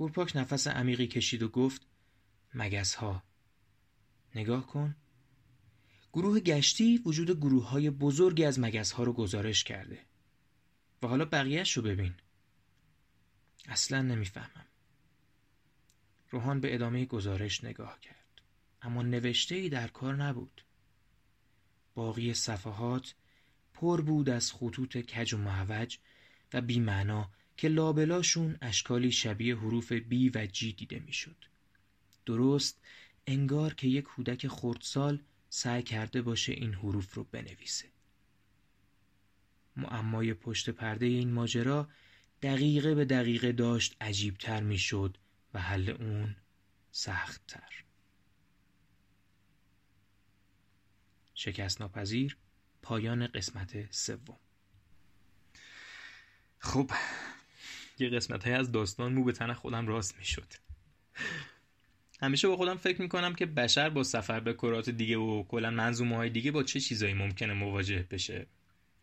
هورپاک 0.00 0.36
نفس 0.36 0.66
عمیقی 0.66 1.06
کشید 1.06 1.42
و 1.42 1.48
گفت 1.48 1.86
مگس 2.54 2.94
ها 2.94 3.22
نگاه 4.34 4.66
کن. 4.66 4.96
گروه 6.12 6.40
گشتی 6.40 6.98
وجود 6.98 7.40
گروه 7.40 7.68
های 7.68 7.90
بزرگی 7.90 8.44
از 8.44 8.60
مگس 8.60 8.92
ها 8.92 9.02
رو 9.02 9.12
گزارش 9.12 9.64
کرده. 9.64 9.98
و 11.02 11.06
حالا 11.06 11.24
بقیهش 11.24 11.76
رو 11.76 11.82
ببین. 11.82 12.14
اصلا 13.66 14.02
نمی‌فهمم. 14.02 14.66
روحان 16.30 16.60
به 16.60 16.74
ادامه 16.74 17.04
گزارش 17.06 17.64
نگاه 17.64 18.00
کرد. 18.00 18.40
اما 18.82 19.02
نوشته 19.02 19.54
ای 19.54 19.68
در 19.68 19.88
کار 19.88 20.16
نبود. 20.16 20.64
باقی 21.94 22.34
صفحات 22.34 23.14
پر 23.80 24.00
بود 24.00 24.28
از 24.28 24.52
خطوط 24.52 24.96
کج 24.96 25.34
و 25.34 25.38
معوج 25.38 25.98
و 26.52 26.60
بیمعنا 26.60 27.30
که 27.56 27.68
لابلاشون 27.68 28.58
اشکالی 28.62 29.12
شبیه 29.12 29.56
حروف 29.56 29.92
بی 29.92 30.30
و 30.34 30.46
جی 30.46 30.72
دیده 30.72 30.98
می‌شد. 30.98 31.44
درست 32.26 32.80
انگار 33.26 33.74
که 33.74 33.88
یک 33.88 34.04
کودک 34.04 34.48
خردسال 34.48 35.22
سعی 35.48 35.82
کرده 35.82 36.22
باشه 36.22 36.52
این 36.52 36.74
حروف 36.74 37.14
رو 37.14 37.24
بنویسه. 37.24 37.88
معمای 39.76 40.34
پشت 40.34 40.70
پرده 40.70 41.06
این 41.06 41.32
ماجرا 41.32 41.88
دقیقه 42.42 42.94
به 42.94 43.04
دقیقه 43.04 43.52
داشت 43.52 43.96
عجیبتر 44.00 44.62
می‌شد 44.62 45.18
و 45.54 45.60
حل 45.60 45.90
اون 45.90 46.36
سختتر. 46.92 47.84
شکست 51.34 51.80
ناپذیر 51.80 52.36
پایان 52.82 53.26
قسمت 53.26 53.92
سوم. 53.92 54.36
خب. 56.58 56.90
یه 57.98 58.08
قسمت 58.08 58.44
های 58.44 58.52
از 58.52 58.72
داستان 58.72 59.12
مو 59.12 59.24
به 59.24 59.32
تن 59.32 59.52
خودم 59.52 59.86
راست 59.86 60.18
می‌شد. 60.18 60.52
همیشه 62.22 62.48
با 62.48 62.56
خودم 62.56 62.76
فکر 62.76 63.02
می‌کنم 63.02 63.34
که 63.34 63.46
بشر 63.46 63.90
با 63.90 64.02
سفر 64.02 64.40
به 64.40 64.54
کرات 64.54 64.90
دیگه 64.90 65.16
و 65.16 65.42
کلا 65.42 65.70
منظومه 65.70 66.16
های 66.16 66.30
دیگه 66.30 66.50
با 66.50 66.62
چه 66.62 66.80
چیزایی 66.80 67.14
ممکنه 67.14 67.52
مواجه 67.52 68.06
بشه. 68.10 68.46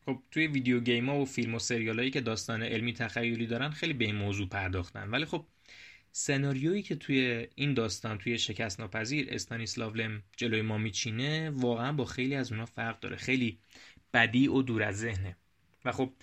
خب 0.06 0.24
توی 0.32 0.48
ویدیو 0.48 0.80
گیم 0.80 1.10
ها 1.10 1.16
و 1.16 1.26
فیلم 1.26 1.56
و 1.56 1.60
سریال 1.60 2.00
هایی 2.00 2.12
که 2.12 2.22
داستان 2.22 2.64
علمی 2.64 2.94
تخیلی 2.94 3.48
دارن 3.48 3.70
خیلی 3.70 3.94
به 3.94 4.06
این 4.06 4.16
موضوع 4.16 4.48
پرداختن. 4.48 5.10
ولی 5.10 5.26
خب 5.26 5.46
سناریویی 6.12 6.82
که 6.82 6.96
توی 6.96 7.48
این 7.56 7.74
داستان 7.74 8.18
توی 8.18 8.38
شکست 8.38 8.80
ناپذیر 8.80 9.28
استانیسلاو 9.32 9.96
لم 9.96 10.24
جلوی 10.38 10.62
ما 10.62 10.78
میچینه 10.78 11.50
واقعا 11.50 11.92
با 11.92 12.06
خیلی 12.06 12.36
از 12.36 12.52
اونا 12.52 12.66
فرق 12.66 13.00
داره. 13.00 13.16
خیلی 13.16 13.60
بدی 14.14 14.48
و 14.48 14.62
دور 14.62 14.84
از 14.84 15.00
ذهنه. 15.00 15.38
و 15.86 15.92
خب 15.92 16.14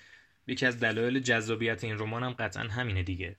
یکی 0.47 0.67
از 0.67 0.81
دلایل 0.81 1.21
جذابیت 1.21 1.85
این 1.85 1.99
رمان 1.99 2.23
هم 2.23 2.33
قطعا 2.33 2.63
همینه 2.63 3.03
دیگه. 3.03 3.37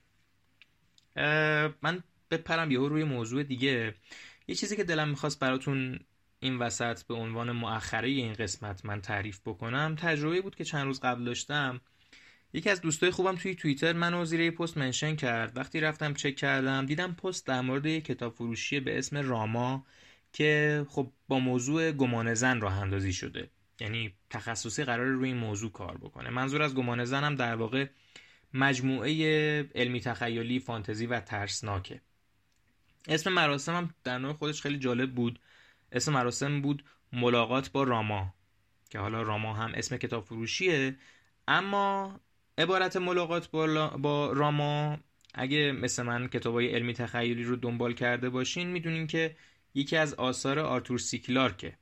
من 1.82 2.02
بپرم 2.30 2.70
یهو 2.70 2.88
روی 2.88 3.04
موضوع 3.04 3.42
دیگه. 3.42 3.94
یه 4.48 4.54
چیزی 4.54 4.76
که 4.76 4.84
دلم 4.84 5.08
می‌خواست 5.08 5.40
براتون 5.40 6.00
این 6.40 6.58
وسط 6.58 7.02
به 7.02 7.14
عنوان 7.14 7.52
مؤخره 7.52 8.08
این 8.08 8.32
قسمت 8.32 8.84
من 8.84 9.00
تعریف 9.00 9.40
بکنم 9.44 9.96
تجربه 9.98 10.40
بود 10.40 10.56
که 10.56 10.64
چند 10.64 10.84
روز 10.84 11.00
قبل 11.00 11.24
داشتم. 11.24 11.80
یکی 12.56 12.70
از 12.70 12.80
دوستای 12.80 13.10
خوبم 13.10 13.36
توی 13.36 13.54
توییتر 13.54 13.92
منو 13.92 14.24
زیر 14.24 14.40
یه 14.40 14.50
پست 14.50 14.76
منشن 14.76 15.16
کرد. 15.16 15.56
وقتی 15.56 15.80
رفتم 15.80 16.14
چک 16.14 16.36
کردم 16.36 16.86
دیدم 16.86 17.12
پست 17.12 17.46
در 17.46 17.60
مورد 17.60 17.86
یه 17.86 18.00
کتاب 18.00 18.34
فروشی 18.34 18.80
به 18.80 18.98
اسم 18.98 19.16
راما 19.16 19.86
که 20.32 20.84
خب 20.88 21.12
با 21.28 21.38
موضوع 21.38 21.92
گمان 21.92 22.34
زن 22.34 22.60
راه 22.60 22.78
اندازی 22.78 23.12
شده. 23.12 23.50
یعنی 23.80 24.14
تخصصی 24.30 24.84
قرار 24.84 25.06
روی 25.06 25.28
این 25.28 25.38
موضوع 25.38 25.72
کار 25.72 25.98
بکنه. 25.98 26.30
منظور 26.30 26.62
از 26.62 26.74
گمان 26.74 27.04
زن 27.04 27.24
هم 27.24 27.34
در 27.34 27.54
واقع 27.54 27.86
مجموعه 28.54 29.12
علمی 29.74 30.00
تخیلی 30.00 30.60
فانتزی 30.60 31.06
و 31.06 31.20
ترسناکه. 31.20 32.00
اسم 33.08 33.32
مراسم 33.32 33.74
هم 33.74 33.94
در 34.04 34.18
نوع 34.18 34.32
خودش 34.32 34.62
خیلی 34.62 34.78
جالب 34.78 35.14
بود. 35.14 35.40
اسم 35.92 36.12
مراسم 36.12 36.62
بود 36.62 36.84
ملاقات 37.12 37.72
با 37.72 37.82
راما 37.82 38.34
که 38.90 38.98
حالا 38.98 39.22
راما 39.22 39.54
هم 39.54 39.72
اسم 39.74 39.96
کتاب 39.96 40.24
فروشیه. 40.24 40.96
اما 41.48 42.20
عبارت 42.58 42.96
ملاقات 42.96 43.48
با, 43.48 44.32
راما 44.32 44.98
اگه 45.34 45.72
مثل 45.72 46.02
من 46.02 46.28
کتابای 46.28 46.66
علمی 46.74 46.94
تخیلی 46.94 47.44
رو 47.44 47.56
دنبال 47.56 47.92
کرده 47.92 48.30
باشین 48.30 48.68
می‌دونین 48.68 49.06
که 49.06 49.36
یکی 49.74 49.96
از 49.96 50.14
آثار 50.14 50.58
آرتور 50.58 50.98
سیکلارکه 50.98 51.72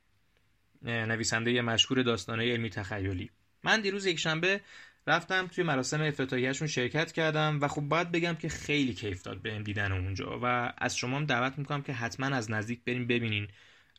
نویسنده 0.81 1.61
مشهور 1.61 2.01
داستانه 2.01 2.51
علمی 2.51 2.69
تخیلی. 2.69 3.29
من 3.63 3.81
دیروز 3.81 4.05
یک 4.05 4.19
شنبه 4.19 4.61
رفتم 5.07 5.47
توی 5.47 5.63
مراسم 5.63 6.01
افتتاحیهشون 6.01 6.67
شرکت 6.67 7.11
کردم 7.11 7.59
و 7.61 7.67
خب 7.67 7.81
باید 7.81 8.11
بگم 8.11 8.35
که 8.35 8.49
خیلی 8.49 8.93
کیف 8.93 9.21
داد 9.21 9.41
به 9.41 9.59
دیدن 9.59 9.91
اونجا 9.91 10.39
و 10.43 10.73
از 10.77 10.97
شما 10.97 11.17
هم 11.17 11.25
دعوت 11.25 11.57
می‌کنم 11.57 11.81
که 11.81 11.93
حتما 11.93 12.25
از 12.35 12.51
نزدیک 12.51 12.79
بریم 12.85 13.07
ببینین 13.07 13.47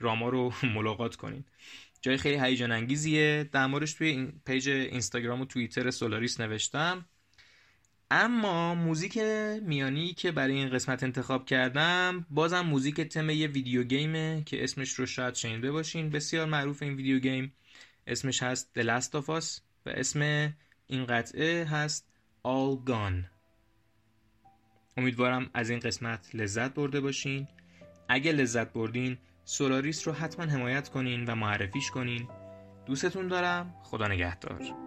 راما 0.00 0.28
رو 0.28 0.52
ملاقات 0.74 1.16
کنین. 1.16 1.44
جای 2.06 2.16
خیلی 2.16 2.40
هیجان 2.40 2.72
انگیزیه. 2.72 3.48
در 3.52 3.66
موردش 3.66 3.92
توی 3.92 4.08
این 4.08 4.40
page 4.44 4.68
اینستاگرام 4.68 5.40
و 5.40 5.44
توییتر 5.44 5.90
سولاریس 5.90 6.40
نوشتم. 6.40 7.04
اما 8.10 8.74
موزیک 8.74 9.18
میانی 9.62 10.12
که 10.12 10.32
برای 10.32 10.54
این 10.54 10.70
قسمت 10.70 11.02
انتخاب 11.02 11.46
کردم 11.46 12.26
بازم 12.30 12.60
موزیک 12.60 13.00
تم 13.00 13.30
یه 13.30 13.46
video 13.46 13.82
game 13.82 14.30
ه 14.30 14.42
که 14.46 14.64
اسمش 14.64 14.92
رو 14.92 15.06
شاید 15.06 15.34
شنیده 15.34 15.72
باشین. 15.72 16.10
بسیار 16.10 16.46
معروف 16.46 16.82
این 16.82 16.94
video 16.94 17.18
game. 17.18 17.52
اسمش 18.06 18.42
هست 18.42 18.70
The 18.78 18.82
Last 18.82 19.10
of 19.10 19.26
Us 19.26 19.60
و 19.86 19.90
اسم 19.90 20.52
این 20.86 21.06
قطعه 21.06 21.64
هست 21.64 22.08
All 22.44 22.88
Gone. 22.90 23.24
امیدوارم 24.96 25.50
از 25.54 25.70
این 25.70 25.78
قسمت 25.78 26.34
لذت 26.34 26.74
برده 26.74 27.00
باشین. 27.00 27.48
اگه 28.08 28.32
لذت 28.32 28.72
بردین 28.72 29.18
سولاریس 29.48 30.08
رو 30.08 30.14
حتما 30.14 30.44
حمایت 30.44 30.88
کنین 30.88 31.24
و 31.24 31.34
معرفیش 31.34 31.90
کنین. 31.90 32.28
دوستتون 32.86 33.28
دارم. 33.28 33.74
خدا 33.82 34.08
نگهدار. 34.08 34.85